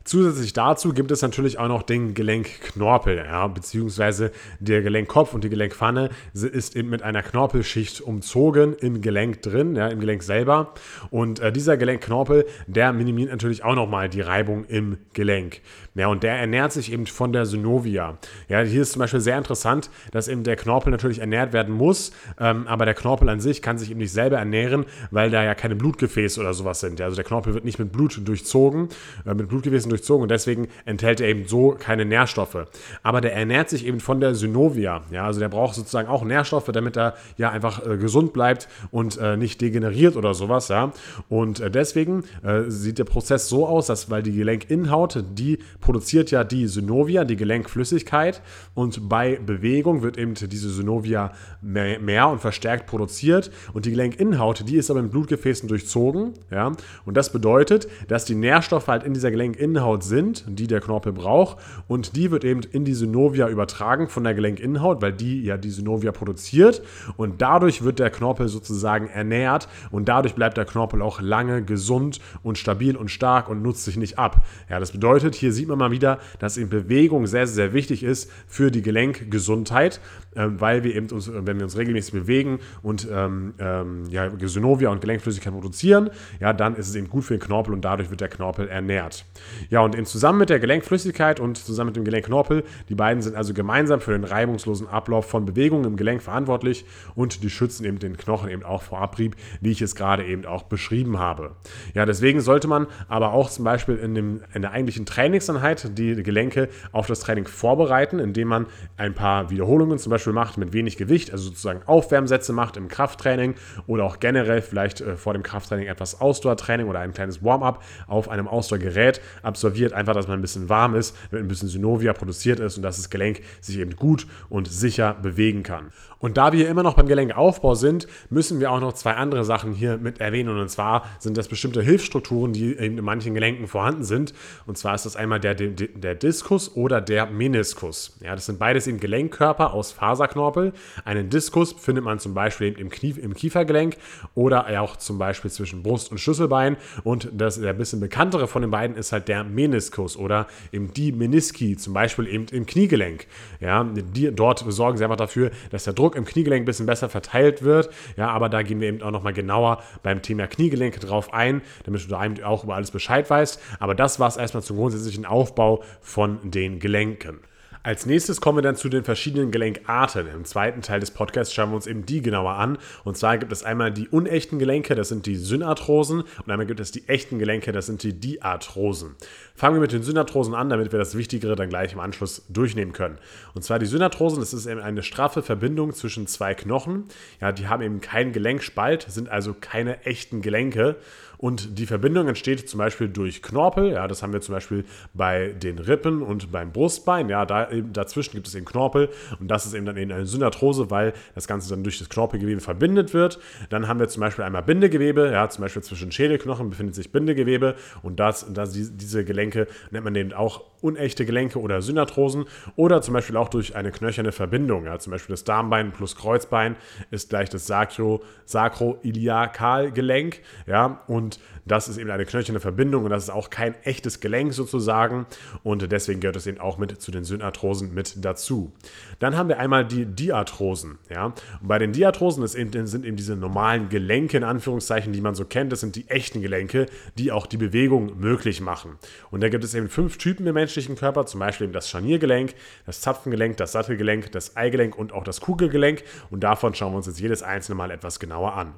Zusätzlich 0.03 0.53
dazu 0.53 0.93
gibt 0.93 1.11
es 1.11 1.21
natürlich 1.21 1.59
auch 1.59 1.67
noch 1.67 1.83
den 1.83 2.13
Gelenkknorpel, 2.13 3.17
ja, 3.17 3.47
beziehungsweise 3.47 4.31
der 4.59 4.81
Gelenkkopf 4.81 5.33
und 5.33 5.43
die 5.43 5.49
Gelenkpfanne 5.49 6.09
ist 6.33 6.75
eben 6.75 6.89
mit 6.89 7.03
einer 7.03 7.21
Knorpelschicht 7.21 8.01
umzogen 8.01 8.75
im 8.75 9.01
Gelenk 9.01 9.41
drin, 9.41 9.75
ja, 9.75 9.87
im 9.87 9.99
Gelenk 9.99 10.23
selber. 10.23 10.73
Und 11.09 11.39
äh, 11.39 11.51
dieser 11.51 11.77
Gelenkknorpel, 11.77 12.45
der 12.67 12.93
minimiert 12.93 13.31
natürlich 13.31 13.63
auch 13.63 13.75
nochmal 13.75 14.09
die 14.09 14.21
Reibung 14.21 14.65
im 14.65 14.97
Gelenk. 15.13 15.61
Ja, 15.93 16.07
und 16.07 16.23
der 16.23 16.35
ernährt 16.37 16.71
sich 16.71 16.91
eben 16.91 17.05
von 17.05 17.33
der 17.33 17.45
Synovia. 17.45 18.17
Ja, 18.47 18.61
hier 18.61 18.81
ist 18.81 18.93
zum 18.93 19.01
Beispiel 19.01 19.19
sehr 19.19 19.37
interessant, 19.37 19.89
dass 20.11 20.29
eben 20.29 20.43
der 20.43 20.55
Knorpel 20.55 20.89
natürlich 20.89 21.19
ernährt 21.19 21.51
werden 21.51 21.75
muss, 21.75 22.11
ähm, 22.39 22.65
aber 22.67 22.85
der 22.85 22.93
Knorpel 22.93 23.27
an 23.29 23.39
sich 23.39 23.61
kann 23.61 23.77
sich 23.77 23.91
eben 23.91 23.99
nicht 23.99 24.13
selber 24.13 24.37
ernähren, 24.37 24.85
weil 25.11 25.29
da 25.29 25.43
ja 25.43 25.53
keine 25.53 25.75
Blutgefäße 25.75 26.39
oder 26.39 26.53
sowas 26.53 26.79
sind. 26.79 26.99
Ja, 26.99 27.05
also 27.05 27.15
der 27.15 27.25
Knorpel 27.25 27.53
wird 27.53 27.65
nicht 27.65 27.77
mit 27.77 27.91
Blut 27.91 28.19
durchzogen, 28.23 28.89
äh, 29.25 29.33
mit 29.33 29.49
Blutgefäßen 29.49 29.70
durchzogen 29.71 30.23
und 30.23 30.31
deswegen 30.31 30.67
enthält 30.85 31.21
er 31.21 31.27
eben 31.27 31.47
so 31.47 31.75
keine 31.77 32.05
Nährstoffe. 32.05 32.67
Aber 33.03 33.21
der 33.21 33.33
ernährt 33.33 33.69
sich 33.69 33.85
eben 33.85 33.99
von 33.99 34.19
der 34.19 34.35
Synovia. 34.35 35.01
Ja, 35.11 35.25
also 35.25 35.39
der 35.39 35.49
braucht 35.49 35.75
sozusagen 35.75 36.07
auch 36.07 36.23
Nährstoffe, 36.23 36.69
damit 36.71 36.97
er 36.97 37.15
ja 37.37 37.49
einfach 37.49 37.85
äh, 37.85 37.97
gesund 37.97 38.33
bleibt 38.33 38.67
und 38.91 39.17
äh, 39.17 39.37
nicht 39.37 39.61
degeneriert 39.61 40.15
oder 40.15 40.33
sowas. 40.33 40.67
Ja, 40.67 40.93
und 41.29 41.59
äh, 41.59 41.71
deswegen 41.71 42.23
äh, 42.43 42.63
sieht 42.67 42.99
der 42.99 43.05
Prozess 43.05 43.49
so 43.49 43.67
aus, 43.67 43.87
dass 43.87 44.09
weil 44.09 44.23
die 44.23 44.33
Gelenkinnenhaut, 44.33 45.23
die 45.33 45.59
produziert 45.79 46.31
ja 46.31 46.43
die 46.43 46.67
Synovia, 46.67 47.23
die 47.23 47.35
Gelenkflüssigkeit 47.35 48.41
und 48.73 49.09
bei 49.09 49.39
Bewegung 49.45 50.01
wird 50.01 50.17
eben 50.17 50.33
diese 50.33 50.69
Synovia 50.69 51.31
mehr, 51.61 51.99
mehr 51.99 52.27
und 52.29 52.41
verstärkt 52.41 52.87
produziert 52.87 53.51
und 53.73 53.85
die 53.85 53.91
Gelenkinnenhaut, 53.91 54.67
die 54.67 54.77
ist 54.77 54.89
aber 54.89 54.99
in 54.99 55.09
Blutgefäßen 55.09 55.67
durchzogen. 55.67 56.33
Ja, 56.49 56.71
und 57.05 57.17
das 57.17 57.31
bedeutet, 57.31 57.87
dass 58.07 58.25
die 58.25 58.35
Nährstoffe 58.35 58.87
halt 58.87 59.03
in 59.03 59.13
dieser 59.13 59.31
Gelenkinnenhaut 59.61 60.03
sind, 60.03 60.43
die 60.47 60.65
der 60.65 60.81
Knorpel 60.81 61.13
braucht 61.13 61.57
und 61.87 62.15
die 62.15 62.31
wird 62.31 62.43
eben 62.43 62.61
in 62.71 62.83
die 62.83 62.93
Synovia 62.93 63.47
übertragen 63.47 64.09
von 64.09 64.23
der 64.23 64.33
Gelenkinnenhaut, 64.33 65.01
weil 65.01 65.13
die 65.13 65.43
ja 65.43 65.57
die 65.57 65.69
Synovia 65.69 66.11
produziert 66.11 66.81
und 67.15 67.41
dadurch 67.41 67.83
wird 67.83 67.99
der 67.99 68.09
Knorpel 68.09 68.47
sozusagen 68.47 69.07
ernährt 69.07 69.67
und 69.91 70.09
dadurch 70.09 70.33
bleibt 70.33 70.57
der 70.57 70.65
Knorpel 70.65 71.01
auch 71.01 71.21
lange 71.21 71.63
gesund 71.63 72.19
und 72.41 72.57
stabil 72.57 72.97
und 72.97 73.11
stark 73.11 73.49
und 73.49 73.61
nutzt 73.61 73.85
sich 73.85 73.97
nicht 73.97 74.17
ab. 74.17 74.43
Ja, 74.69 74.79
das 74.79 74.91
bedeutet, 74.91 75.35
hier 75.35 75.53
sieht 75.53 75.67
man 75.67 75.77
mal 75.77 75.91
wieder, 75.91 76.17
dass 76.39 76.57
eben 76.57 76.69
Bewegung 76.69 77.27
sehr, 77.27 77.45
sehr 77.45 77.73
wichtig 77.73 78.03
ist 78.03 78.31
für 78.47 78.71
die 78.71 78.81
Gelenkgesundheit, 78.81 80.01
äh, 80.35 80.47
weil 80.47 80.83
wir 80.83 80.95
eben 80.95 81.07
uns, 81.11 81.31
wenn 81.31 81.57
wir 81.57 81.63
uns 81.63 81.77
regelmäßig 81.77 82.13
bewegen 82.13 82.59
und 82.81 83.07
ähm, 83.11 83.53
ähm, 83.59 84.05
ja, 84.09 84.31
Synovia 84.43 84.89
und 84.89 85.01
Gelenkflüssigkeit 85.01 85.53
produzieren, 85.53 86.09
ja, 86.39 86.51
dann 86.51 86.75
ist 86.75 86.89
es 86.89 86.95
eben 86.95 87.09
gut 87.09 87.25
für 87.25 87.37
den 87.37 87.41
Knorpel 87.41 87.73
und 87.73 87.85
dadurch 87.85 88.09
wird 88.09 88.21
der 88.21 88.29
Knorpel 88.29 88.67
ernährt. 88.67 89.25
Ja, 89.69 89.81
und 89.81 89.95
eben 89.95 90.05
zusammen 90.05 90.39
mit 90.39 90.49
der 90.49 90.59
Gelenkflüssigkeit 90.59 91.39
und 91.39 91.57
zusammen 91.57 91.89
mit 91.89 91.95
dem 91.95 92.05
Gelenkknorpel, 92.05 92.63
die 92.89 92.95
beiden 92.95 93.21
sind 93.21 93.35
also 93.35 93.53
gemeinsam 93.53 94.01
für 94.01 94.11
den 94.11 94.23
reibungslosen 94.23 94.87
Ablauf 94.87 95.25
von 95.25 95.45
Bewegungen 95.45 95.85
im 95.85 95.95
Gelenk 95.95 96.21
verantwortlich 96.21 96.85
und 97.15 97.43
die 97.43 97.49
schützen 97.49 97.85
eben 97.85 97.99
den 97.99 98.17
Knochen 98.17 98.49
eben 98.49 98.63
auch 98.63 98.81
vor 98.81 98.99
Abrieb, 98.99 99.35
wie 99.61 99.71
ich 99.71 99.81
es 99.81 99.95
gerade 99.95 100.25
eben 100.25 100.45
auch 100.45 100.63
beschrieben 100.63 101.19
habe. 101.19 101.51
Ja, 101.93 102.05
deswegen 102.05 102.41
sollte 102.41 102.67
man 102.67 102.87
aber 103.07 103.33
auch 103.33 103.49
zum 103.49 103.65
Beispiel 103.65 103.95
in, 103.97 104.15
dem, 104.15 104.41
in 104.53 104.61
der 104.61 104.71
eigentlichen 104.71 105.05
Trainingseinheit 105.05 105.97
die 105.97 106.21
Gelenke 106.23 106.69
auf 106.91 107.07
das 107.07 107.19
Training 107.19 107.47
vorbereiten, 107.47 108.19
indem 108.19 108.47
man 108.47 108.65
ein 108.97 109.13
paar 109.13 109.49
Wiederholungen 109.49 109.99
zum 109.99 110.09
Beispiel 110.09 110.33
macht 110.33 110.57
mit 110.57 110.73
wenig 110.73 110.97
Gewicht, 110.97 111.31
also 111.31 111.45
sozusagen 111.45 111.81
Aufwärmsätze 111.85 112.53
macht 112.53 112.77
im 112.77 112.87
Krafttraining 112.87 113.55
oder 113.87 114.05
auch 114.05 114.19
generell 114.19 114.61
vielleicht 114.61 115.01
äh, 115.01 115.15
vor 115.15 115.33
dem 115.33 115.43
Krafttraining 115.43 115.87
etwas 115.87 116.21
Ausdauertraining 116.21 116.87
oder 116.87 116.99
ein 116.99 117.13
kleines 117.13 117.43
Warm-up 117.43 117.83
auf 118.07 118.29
einem 118.29 118.47
Ausdauergerät 118.47 119.21
absolviert, 119.43 119.93
einfach, 119.93 120.13
dass 120.13 120.27
man 120.27 120.39
ein 120.39 120.41
bisschen 120.41 120.69
warm 120.69 120.95
ist, 120.95 121.15
ein 121.31 121.47
bisschen 121.47 121.69
Synovia 121.69 122.13
produziert 122.13 122.59
ist 122.59 122.77
und 122.77 122.83
dass 122.83 122.97
das 122.97 123.09
Gelenk 123.09 123.41
sich 123.61 123.77
eben 123.79 123.95
gut 123.95 124.27
und 124.49 124.67
sicher 124.67 125.15
bewegen 125.21 125.63
kann. 125.63 125.91
Und 126.21 126.37
da 126.37 126.53
wir 126.53 126.69
immer 126.69 126.83
noch 126.83 126.93
beim 126.93 127.07
Gelenkaufbau 127.07 127.73
sind, 127.73 128.07
müssen 128.29 128.59
wir 128.59 128.71
auch 128.71 128.79
noch 128.79 128.93
zwei 128.93 129.13
andere 129.13 129.43
Sachen 129.43 129.73
hier 129.73 129.97
mit 129.97 130.21
erwähnen. 130.21 130.57
Und 130.57 130.69
zwar 130.69 131.03
sind 131.17 131.35
das 131.35 131.47
bestimmte 131.47 131.81
Hilfsstrukturen, 131.81 132.53
die 132.53 132.77
eben 132.77 132.99
in 132.99 133.03
manchen 133.03 133.33
Gelenken 133.33 133.67
vorhanden 133.67 134.03
sind. 134.03 134.33
Und 134.67 134.77
zwar 134.77 134.93
ist 134.93 135.05
das 135.05 135.15
einmal 135.15 135.39
der, 135.39 135.55
der, 135.55 135.69
der 135.69 136.15
Diskus 136.15 136.75
oder 136.75 137.01
der 137.01 137.25
Meniskus. 137.25 138.17
Ja, 138.21 138.35
das 138.35 138.45
sind 138.45 138.59
beides 138.59 138.85
eben 138.85 138.99
Gelenkkörper 138.99 139.73
aus 139.73 139.91
Faserknorpel. 139.91 140.73
Einen 141.05 141.29
Diskus 141.29 141.73
findet 141.73 142.03
man 142.03 142.19
zum 142.19 142.35
Beispiel 142.35 142.67
eben 142.67 142.77
im, 142.77 142.89
Knie, 142.89 143.15
im 143.19 143.33
Kiefergelenk 143.33 143.97
oder 144.35 144.67
auch 144.81 144.97
zum 144.97 145.17
Beispiel 145.17 145.49
zwischen 145.49 145.81
Brust 145.81 146.11
und 146.11 146.19
Schlüsselbein. 146.19 146.77
Und 147.03 147.29
das, 147.33 147.59
der 147.59 147.73
bisschen 147.73 147.99
bekanntere 147.99 148.47
von 148.47 148.61
den 148.61 148.69
beiden 148.69 148.95
ist 148.95 149.11
halt 149.11 149.27
der 149.27 149.30
Meniskus 149.43 150.17
oder 150.17 150.47
eben 150.71 150.93
die 150.93 151.11
Meniski, 151.11 151.77
zum 151.77 151.93
Beispiel 151.93 152.27
eben 152.27 152.45
im 152.51 152.65
Kniegelenk. 152.65 153.27
Ja, 153.59 153.83
die, 153.83 154.31
dort 154.33 154.63
sorgen 154.67 154.97
sie 154.97 155.03
einfach 155.03 155.17
dafür, 155.17 155.51
dass 155.69 155.83
der 155.85 155.93
Druck 155.93 156.15
im 156.15 156.25
Kniegelenk 156.25 156.63
ein 156.63 156.65
bisschen 156.65 156.85
besser 156.85 157.09
verteilt 157.09 157.63
wird. 157.63 157.89
Ja, 158.17 158.29
aber 158.29 158.49
da 158.49 158.61
gehen 158.61 158.79
wir 158.79 158.89
eben 158.89 159.01
auch 159.01 159.11
nochmal 159.11 159.33
genauer 159.33 159.81
beim 160.03 160.21
Thema 160.21 160.47
Kniegelenke 160.47 160.99
drauf 160.99 161.33
ein, 161.33 161.61
damit 161.85 162.03
du 162.03 162.07
da 162.07 162.21
auch 162.45 162.63
über 162.63 162.75
alles 162.75 162.91
Bescheid 162.91 163.29
weißt. 163.29 163.59
Aber 163.79 163.95
das 163.95 164.19
war 164.19 164.27
es 164.27 164.37
erstmal 164.37 164.63
zum 164.63 164.77
grundsätzlichen 164.77 165.25
Aufbau 165.25 165.83
von 166.01 166.39
den 166.51 166.79
Gelenken. 166.79 167.39
Als 167.83 168.05
nächstes 168.05 168.41
kommen 168.41 168.59
wir 168.59 168.61
dann 168.61 168.75
zu 168.75 168.89
den 168.89 169.03
verschiedenen 169.03 169.49
Gelenkarten. 169.49 170.27
Im 170.27 170.45
zweiten 170.45 170.83
Teil 170.83 170.99
des 170.99 171.09
Podcasts 171.09 171.51
schauen 171.51 171.71
wir 171.71 171.77
uns 171.77 171.87
eben 171.87 172.05
die 172.05 172.21
genauer 172.21 172.51
an. 172.51 172.77
Und 173.03 173.17
zwar 173.17 173.39
gibt 173.39 173.51
es 173.51 173.63
einmal 173.63 173.91
die 173.91 174.07
unechten 174.07 174.59
Gelenke, 174.59 174.93
das 174.93 175.09
sind 175.09 175.25
die 175.25 175.35
Synarthrosen. 175.35 176.19
Und 176.21 176.51
einmal 176.51 176.67
gibt 176.67 176.79
es 176.79 176.91
die 176.91 177.07
echten 177.09 177.39
Gelenke, 177.39 177.71
das 177.71 177.87
sind 177.87 178.03
die 178.03 178.13
Diarthrosen. 178.13 179.15
Fangen 179.55 179.77
wir 179.77 179.81
mit 179.81 179.93
den 179.93 180.03
Synarthrosen 180.03 180.53
an, 180.53 180.69
damit 180.69 180.91
wir 180.91 180.99
das 180.99 181.17
Wichtigere 181.17 181.55
dann 181.55 181.69
gleich 181.69 181.91
im 181.91 181.99
Anschluss 181.99 182.43
durchnehmen 182.49 182.93
können. 182.93 183.17
Und 183.55 183.63
zwar 183.63 183.79
die 183.79 183.87
Synarthrosen, 183.87 184.41
das 184.41 184.53
ist 184.53 184.67
eben 184.67 184.79
eine 184.79 185.01
straffe 185.01 185.41
Verbindung 185.41 185.91
zwischen 185.93 186.27
zwei 186.27 186.53
Knochen. 186.53 187.05
Ja, 187.39 187.51
die 187.51 187.67
haben 187.67 187.81
eben 187.81 187.99
keinen 187.99 188.31
Gelenkspalt, 188.31 189.07
sind 189.09 189.29
also 189.29 189.55
keine 189.59 190.05
echten 190.05 190.43
Gelenke. 190.43 190.97
Und 191.41 191.79
die 191.79 191.87
Verbindung 191.87 192.27
entsteht 192.27 192.69
zum 192.69 192.77
Beispiel 192.77 193.09
durch 193.09 193.41
Knorpel. 193.41 193.93
Ja, 193.93 194.07
das 194.07 194.21
haben 194.21 194.31
wir 194.31 194.41
zum 194.41 194.53
Beispiel 194.53 194.85
bei 195.13 195.49
den 195.49 195.79
Rippen 195.79 196.21
und 196.21 196.51
beim 196.51 196.71
Brustbein. 196.71 197.29
Ja, 197.29 197.45
da 197.45 197.67
dazwischen 197.91 198.33
gibt 198.33 198.47
es 198.47 198.53
eben 198.53 198.65
Knorpel. 198.65 199.09
Und 199.39 199.49
das 199.49 199.65
ist 199.65 199.73
eben 199.73 199.87
dann 199.87 199.97
eben 199.97 200.11
eine 200.11 200.27
Synarthrose, 200.27 200.91
weil 200.91 201.13
das 201.33 201.47
Ganze 201.47 201.69
dann 201.71 201.83
durch 201.83 201.97
das 201.97 202.09
Knorpelgewebe 202.09 202.61
verbindet 202.61 203.15
wird. 203.15 203.39
Dann 203.69 203.87
haben 203.87 203.99
wir 203.99 204.07
zum 204.07 204.21
Beispiel 204.21 204.45
einmal 204.45 204.61
Bindegewebe. 204.61 205.31
Ja, 205.31 205.49
zum 205.49 205.63
Beispiel 205.63 205.81
zwischen 205.81 206.11
Schädelknochen 206.11 206.69
befindet 206.69 206.93
sich 206.93 207.11
Bindegewebe. 207.11 207.75
Und 208.03 208.19
das, 208.19 208.45
das, 208.53 208.73
diese 208.73 209.25
Gelenke 209.25 209.67
nennt 209.89 210.05
man 210.05 210.13
eben 210.13 210.33
auch 210.33 210.70
unechte 210.81 211.25
Gelenke 211.25 211.59
oder 211.59 211.81
Synarthrosen. 211.81 212.45
Oder 212.75 213.01
zum 213.01 213.13
Beispiel 213.13 213.37
auch 213.37 213.49
durch 213.49 213.75
eine 213.75 213.91
knöcherne 213.91 214.31
Verbindung. 214.31 214.85
Ja, 214.85 214.99
zum 214.99 215.11
Beispiel 215.11 215.33
das 215.33 215.43
Darmbein 215.43 215.91
plus 215.91 216.15
Kreuzbein 216.15 216.75
ist 217.09 217.29
gleich 217.29 217.49
das 217.49 217.67
Sacro, 217.67 218.23
Sacroiliakalgelenk. 218.45 220.41
Ja, 220.67 221.03
und 221.07 221.39
das 221.65 221.87
ist 221.87 221.97
eben 221.97 222.09
eine 222.09 222.25
knöcherne 222.25 222.59
Verbindung 222.59 223.03
und 223.03 223.09
das 223.11 223.23
ist 223.23 223.29
auch 223.29 223.49
kein 223.49 223.75
echtes 223.83 224.19
Gelenk 224.19 224.53
sozusagen 224.53 225.25
und 225.63 225.91
deswegen 225.91 226.19
gehört 226.19 226.35
es 226.35 226.47
eben 226.47 226.59
auch 226.59 226.77
mit 226.77 227.01
zu 227.01 227.11
den 227.11 227.23
Synarthrosen 227.23 227.93
mit 227.93 228.23
dazu. 228.23 228.71
Dann 229.19 229.37
haben 229.37 229.49
wir 229.49 229.59
einmal 229.59 229.85
die 229.85 230.05
Diarthrosen. 230.05 230.97
Ja? 231.09 231.25
Und 231.25 231.67
bei 231.67 231.79
den 231.79 231.93
Diarthrosen 231.93 232.43
eben, 232.55 232.87
sind 232.87 233.05
eben 233.05 233.17
diese 233.17 233.35
normalen 233.35 233.89
Gelenke 233.89 234.37
in 234.37 234.43
Anführungszeichen, 234.43 235.13
die 235.13 235.21
man 235.21 235.35
so 235.35 235.45
kennt, 235.45 235.71
das 235.71 235.81
sind 235.81 235.95
die 235.95 236.09
echten 236.09 236.41
Gelenke, 236.41 236.87
die 237.17 237.31
auch 237.31 237.45
die 237.45 237.57
Bewegung 237.57 238.19
möglich 238.19 238.61
machen. 238.61 238.97
Und 239.29 239.41
da 239.41 239.49
gibt 239.49 239.63
es 239.63 239.73
eben 239.73 239.89
fünf 239.89 240.17
Typen 240.17 240.47
im 240.47 240.53
menschlichen 240.53 240.95
Körper, 240.95 241.25
zum 241.25 241.39
Beispiel 241.39 241.65
eben 241.65 241.73
das 241.73 241.89
Scharniergelenk, 241.89 242.53
das 242.85 243.01
Zapfengelenk, 243.01 243.57
das 243.57 243.71
Sattelgelenk, 243.71 244.31
das 244.31 244.57
Eigelenk 244.57 244.97
und 244.97 245.13
auch 245.13 245.23
das 245.23 245.41
Kugelgelenk 245.41 246.03
und 246.29 246.41
davon 246.41 246.73
schauen 246.73 246.93
wir 246.93 246.97
uns 246.97 247.07
jetzt 247.07 247.19
jedes 247.19 247.43
einzelne 247.43 247.75
Mal 247.75 247.91
etwas 247.91 248.19
genauer 248.19 248.53
an. 248.53 248.73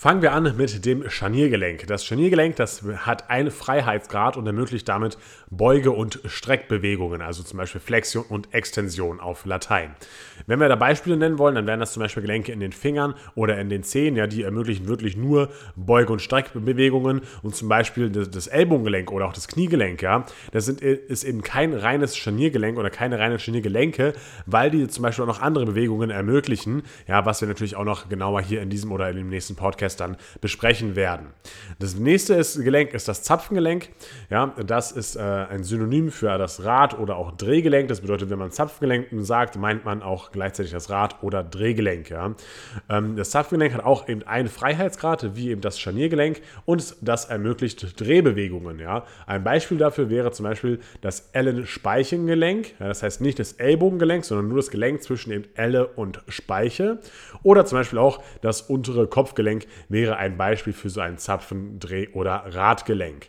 Fangen 0.00 0.22
wir 0.22 0.30
an 0.30 0.56
mit 0.56 0.84
dem 0.84 1.10
Scharniergelenk. 1.10 1.88
Das 1.88 2.04
Scharniergelenk, 2.04 2.54
das 2.54 2.84
hat 2.98 3.30
einen 3.30 3.50
Freiheitsgrad 3.50 4.36
und 4.36 4.46
ermöglicht 4.46 4.88
damit 4.88 5.18
Beuge- 5.50 5.90
und 5.90 6.20
Streckbewegungen, 6.24 7.20
also 7.20 7.42
zum 7.42 7.56
Beispiel 7.56 7.80
Flexion 7.80 8.24
und 8.28 8.54
Extension 8.54 9.18
auf 9.18 9.44
Latein. 9.44 9.96
Wenn 10.46 10.60
wir 10.60 10.68
da 10.68 10.76
Beispiele 10.76 11.16
nennen 11.16 11.40
wollen, 11.40 11.56
dann 11.56 11.66
wären 11.66 11.80
das 11.80 11.94
zum 11.94 12.00
Beispiel 12.00 12.20
Gelenke 12.20 12.52
in 12.52 12.60
den 12.60 12.70
Fingern 12.70 13.14
oder 13.34 13.58
in 13.58 13.70
den 13.70 13.82
Zehen, 13.82 14.14
ja, 14.14 14.28
die 14.28 14.44
ermöglichen 14.44 14.86
wirklich 14.86 15.16
nur 15.16 15.48
Beuge- 15.74 16.12
und 16.12 16.22
Streckbewegungen 16.22 17.22
und 17.42 17.56
zum 17.56 17.68
Beispiel 17.68 18.08
das 18.08 18.46
Ellbogengelenk 18.46 19.10
oder 19.10 19.26
auch 19.26 19.32
das 19.32 19.48
Kniegelenk, 19.48 20.00
ja, 20.00 20.26
das 20.52 20.66
sind, 20.66 20.80
ist 20.80 21.24
eben 21.24 21.42
kein 21.42 21.74
reines 21.74 22.16
Scharniergelenk 22.16 22.78
oder 22.78 22.90
keine 22.90 23.18
reinen 23.18 23.40
Scharniergelenke, 23.40 24.12
weil 24.46 24.70
die 24.70 24.86
zum 24.86 25.02
Beispiel 25.02 25.24
auch 25.24 25.28
noch 25.28 25.42
andere 25.42 25.66
Bewegungen 25.66 26.10
ermöglichen, 26.10 26.84
ja, 27.08 27.26
was 27.26 27.40
wir 27.40 27.48
natürlich 27.48 27.74
auch 27.74 27.84
noch 27.84 28.08
genauer 28.08 28.42
hier 28.42 28.62
in 28.62 28.70
diesem 28.70 28.92
oder 28.92 29.10
in 29.10 29.16
dem 29.16 29.28
nächsten 29.28 29.56
Podcast 29.56 29.87
Dann 29.96 30.16
besprechen 30.40 30.96
werden. 30.96 31.28
Das 31.78 31.94
nächste 31.94 32.34
ist, 32.34 32.62
Gelenk 32.62 32.94
ist 32.94 33.08
das 33.08 33.22
Zapfengelenk. 33.22 33.88
Ja, 34.30 34.54
das 34.64 34.92
ist 34.92 35.16
äh, 35.16 35.20
ein 35.20 35.64
Synonym 35.64 36.10
für 36.10 36.36
das 36.38 36.64
Rad- 36.64 36.98
oder 36.98 37.16
auch 37.16 37.32
Drehgelenk. 37.32 37.88
Das 37.88 38.00
bedeutet, 38.00 38.30
wenn 38.30 38.38
man 38.38 38.50
Zapfengelenk 38.50 39.08
sagt, 39.24 39.56
meint 39.56 39.84
man 39.84 40.02
auch 40.02 40.32
gleichzeitig 40.32 40.72
das 40.72 40.90
Rad- 40.90 41.22
oder 41.22 41.42
Drehgelenk. 41.42 42.10
Ja. 42.10 42.34
Ähm, 42.88 43.16
das 43.16 43.30
Zapfengelenk 43.30 43.74
hat 43.74 43.84
auch 43.84 44.08
eben 44.08 44.22
einen 44.24 44.48
Freiheitsgrad, 44.48 45.36
wie 45.36 45.50
eben 45.50 45.60
das 45.60 45.78
Scharniergelenk, 45.78 46.40
und 46.64 46.96
das 47.00 47.26
ermöglicht 47.26 48.00
Drehbewegungen. 48.00 48.78
Ja. 48.78 49.04
Ein 49.26 49.44
Beispiel 49.44 49.78
dafür 49.78 50.10
wäre 50.10 50.32
zum 50.32 50.44
Beispiel 50.44 50.80
das 51.00 51.30
Ellenspeichengelenk. 51.32 52.74
Ja, 52.80 52.88
das 52.88 53.02
heißt 53.02 53.20
nicht 53.20 53.38
das 53.38 53.52
Ellbogengelenk, 53.52 54.24
sondern 54.24 54.48
nur 54.48 54.58
das 54.58 54.70
Gelenk 54.70 55.02
zwischen 55.02 55.32
eben 55.32 55.44
Elle 55.54 55.86
und 55.86 56.20
Speiche. 56.28 56.98
Oder 57.42 57.64
zum 57.64 57.78
Beispiel 57.78 57.98
auch 57.98 58.22
das 58.42 58.62
untere 58.62 59.06
Kopfgelenk 59.06 59.66
wäre 59.88 60.16
ein 60.16 60.36
Beispiel 60.36 60.72
für 60.72 60.90
so 60.90 61.00
ein 61.00 61.16
Zapfendreh- 61.18 62.12
oder 62.12 62.44
Radgelenk. 62.46 63.28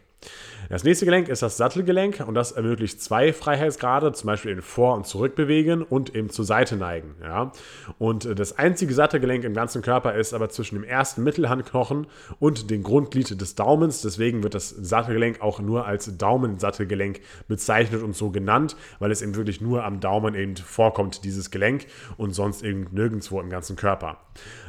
Das 0.67 0.83
nächste 0.83 1.05
Gelenk 1.05 1.29
ist 1.29 1.41
das 1.41 1.57
Sattelgelenk 1.57 2.23
und 2.27 2.35
das 2.35 2.51
ermöglicht 2.51 3.01
zwei 3.01 3.33
Freiheitsgrade, 3.33 4.11
zum 4.11 4.27
Beispiel 4.27 4.51
in 4.51 4.61
Vor- 4.61 4.95
und 4.95 5.07
Zurückbewegen 5.07 5.83
und 5.83 6.15
eben 6.15 6.29
zur 6.29 6.45
Seite 6.45 6.75
neigen. 6.75 7.15
Ja? 7.23 7.51
Und 7.97 8.25
äh, 8.25 8.35
das 8.35 8.57
einzige 8.57 8.93
Sattelgelenk 8.93 9.43
im 9.43 9.53
ganzen 9.53 9.81
Körper 9.81 10.13
ist 10.15 10.33
aber 10.33 10.49
zwischen 10.49 10.75
dem 10.75 10.83
ersten 10.83 11.23
Mittelhandknochen 11.23 12.07
und 12.39 12.69
dem 12.69 12.83
Grundglied 12.83 13.39
des 13.39 13.55
Daumens. 13.55 14.01
Deswegen 14.01 14.43
wird 14.43 14.53
das 14.53 14.69
Sattelgelenk 14.69 15.41
auch 15.41 15.59
nur 15.59 15.85
als 15.85 16.17
Daumensattelgelenk 16.17 17.21
bezeichnet 17.47 18.03
und 18.03 18.15
so 18.15 18.29
genannt, 18.29 18.75
weil 18.99 19.11
es 19.11 19.21
eben 19.21 19.35
wirklich 19.35 19.61
nur 19.61 19.83
am 19.85 19.99
Daumen 19.99 20.35
eben 20.35 20.55
vorkommt, 20.57 21.23
dieses 21.23 21.51
Gelenk 21.51 21.85
und 22.17 22.33
sonst 22.33 22.63
eben 22.63 22.87
nirgendwo 22.91 23.39
im 23.39 23.49
ganzen 23.49 23.75
Körper. 23.75 24.17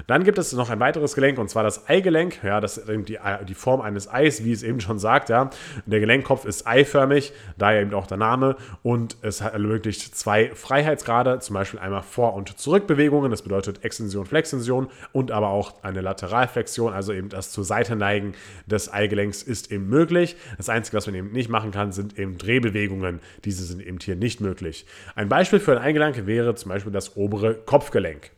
Dann 0.07 0.25
gibt 0.25 0.39
es 0.39 0.53
noch 0.53 0.71
ein 0.71 0.81
weiteres 0.81 1.15
Gelenk 1.15 1.39
und 1.39 1.49
zwar 1.49 1.63
das 1.63 1.89
Eigelenk. 1.89 2.43
Ja, 2.43 2.61
das 2.61 2.79
ist 2.79 2.89
eben 2.89 3.05
die, 3.05 3.19
die 3.49 3.55
Form 3.55 3.81
eines 3.81 4.09
Eis, 4.09 4.45
wie 4.45 4.53
es 4.53 4.63
eben 4.63 4.81
schon 4.81 4.99
sagt. 4.99 5.29
Ja. 5.29 5.51
Der 5.87 6.01
Gelenkkopf 6.01 6.45
ist 6.45 6.67
eiförmig, 6.67 7.33
daher 7.59 7.83
eben 7.83 7.95
auch 7.95 8.07
der 8.07 8.17
Name 8.17 8.57
und 8.83 9.17
es 9.23 9.41
ermöglicht 9.41 10.17
zwei 10.17 10.51
Freiheitsgrade, 10.55 11.39
zum 11.41 11.55
Beispiel 11.55 11.81
einmal 11.81 12.03
Vor- 12.03 12.35
und 12.35 12.59
Zurückbewegungen, 12.59 13.31
das 13.31 13.43
bedeutet 13.43 13.85
Extension, 13.85 14.27
Flexion 14.27 14.89
und 15.13 15.31
aber 15.31 15.49
auch 15.49 15.83
eine 15.83 16.01
Lateralflexion, 16.01 16.93
also 16.93 17.13
eben 17.13 17.29
das 17.29 17.51
zur 17.53 17.65
Seite 17.65 17.97
neigen 17.97 18.35
des 18.67 18.93
Eigelenks 18.93 19.43
ist 19.43 19.71
eben 19.73 19.89
möglich. 19.89 20.37
Das 20.57 20.69
Einzige, 20.69 20.97
was 20.97 21.07
man 21.07 21.15
eben 21.15 21.33
nicht 21.33 21.49
machen 21.49 21.71
kann, 21.71 21.93
sind 21.93 22.19
eben 22.19 22.39
Drehbewegungen. 22.39 23.21
Diese 23.45 23.65
sind 23.65 23.85
eben 23.85 23.99
hier 24.01 24.17
nicht 24.17 24.41
möglich. 24.41 24.87
Ein 25.15 25.29
Beispiel 25.29 25.61
für 25.61 25.73
ein 25.73 25.79
Eigelenk 25.79 26.27
wäre 26.27 26.55
zum 26.55 26.71
Beispiel 26.71 26.93
das 26.93 27.17
obere 27.17 27.55
Kopfgelenk. 27.55 28.31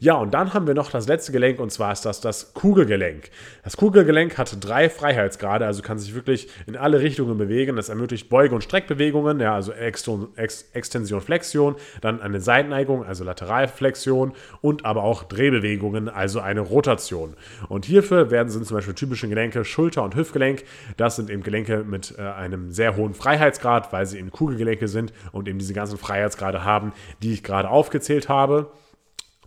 Ja, 0.00 0.14
und 0.14 0.32
dann 0.34 0.54
haben 0.54 0.66
wir 0.66 0.74
noch 0.74 0.90
das 0.90 1.08
letzte 1.08 1.32
Gelenk 1.32 1.60
und 1.60 1.70
zwar 1.70 1.92
ist 1.92 2.02
das 2.02 2.20
das 2.20 2.54
Kugelgelenk. 2.54 3.30
Das 3.64 3.76
Kugelgelenk 3.76 4.38
hat 4.38 4.56
drei 4.60 4.88
Freiheitsgrade, 4.88 5.66
also 5.66 5.82
kann 5.82 5.98
sich 5.98 6.14
wirklich 6.14 6.48
in 6.66 6.76
alle 6.76 6.85
Richtungen 6.94 7.38
bewegen. 7.38 7.76
Das 7.76 7.88
ermöglicht 7.88 8.28
Beuge- 8.28 8.54
und 8.54 8.62
Streckbewegungen, 8.62 9.40
ja, 9.40 9.54
also 9.54 9.72
Extension, 9.72 11.20
Flexion, 11.20 11.76
dann 12.00 12.20
eine 12.20 12.40
Seitenneigung, 12.40 13.04
also 13.04 13.24
Lateralflexion 13.24 14.32
und 14.60 14.84
aber 14.84 15.02
auch 15.02 15.24
Drehbewegungen, 15.24 16.08
also 16.08 16.40
eine 16.40 16.60
Rotation. 16.60 17.34
Und 17.68 17.84
hierfür 17.84 18.30
werden 18.30 18.48
sind 18.48 18.66
zum 18.66 18.76
Beispiel 18.76 18.94
typische 18.94 19.28
Gelenke 19.28 19.64
Schulter- 19.64 20.02
und 20.02 20.14
Hüftgelenk. 20.14 20.64
Das 20.96 21.16
sind 21.16 21.30
eben 21.30 21.42
Gelenke 21.42 21.84
mit 21.84 22.14
äh, 22.18 22.22
einem 22.22 22.70
sehr 22.70 22.96
hohen 22.96 23.14
Freiheitsgrad, 23.14 23.92
weil 23.92 24.06
sie 24.06 24.18
eben 24.18 24.30
Kugelgelenke 24.30 24.88
sind 24.88 25.12
und 25.32 25.48
eben 25.48 25.58
diese 25.58 25.74
ganzen 25.74 25.98
Freiheitsgrade 25.98 26.64
haben, 26.64 26.92
die 27.22 27.32
ich 27.32 27.42
gerade 27.42 27.68
aufgezählt 27.68 28.28
habe. 28.28 28.70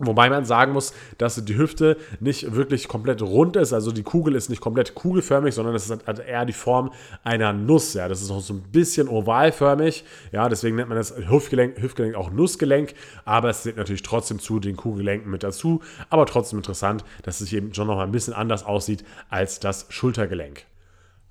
Wobei 0.02 0.30
man 0.30 0.46
sagen 0.46 0.72
muss, 0.72 0.94
dass 1.18 1.44
die 1.44 1.56
Hüfte 1.56 1.98
nicht 2.20 2.54
wirklich 2.54 2.88
komplett 2.88 3.20
rund 3.20 3.56
ist, 3.56 3.74
also 3.74 3.92
die 3.92 4.02
Kugel 4.02 4.34
ist 4.34 4.48
nicht 4.48 4.62
komplett 4.62 4.94
kugelförmig, 4.94 5.54
sondern 5.54 5.74
es 5.74 5.90
hat 5.90 6.18
eher 6.18 6.46
die 6.46 6.54
Form 6.54 6.90
einer 7.22 7.52
Nuss. 7.52 7.92
Ja, 7.92 8.08
das 8.08 8.22
ist 8.22 8.30
auch 8.30 8.40
so 8.40 8.54
ein 8.54 8.62
bisschen 8.72 9.08
ovalförmig. 9.08 10.04
Ja, 10.32 10.48
deswegen 10.48 10.76
nennt 10.76 10.88
man 10.88 10.96
das 10.96 11.14
Hüftgelenk, 11.16 11.80
Hüftgelenk 11.80 12.14
auch 12.14 12.30
Nussgelenk, 12.30 12.94
aber 13.26 13.50
es 13.50 13.62
zählt 13.62 13.76
natürlich 13.76 14.02
trotzdem 14.02 14.38
zu 14.38 14.58
den 14.58 14.76
Kugelgelenken 14.76 15.30
mit 15.30 15.42
dazu. 15.42 15.82
Aber 16.08 16.24
trotzdem 16.24 16.58
interessant, 16.58 17.04
dass 17.22 17.42
es 17.42 17.52
eben 17.52 17.74
schon 17.74 17.86
noch 17.86 17.96
mal 17.96 18.04
ein 18.04 18.12
bisschen 18.12 18.32
anders 18.32 18.64
aussieht 18.64 19.04
als 19.28 19.60
das 19.60 19.84
Schultergelenk. 19.90 20.64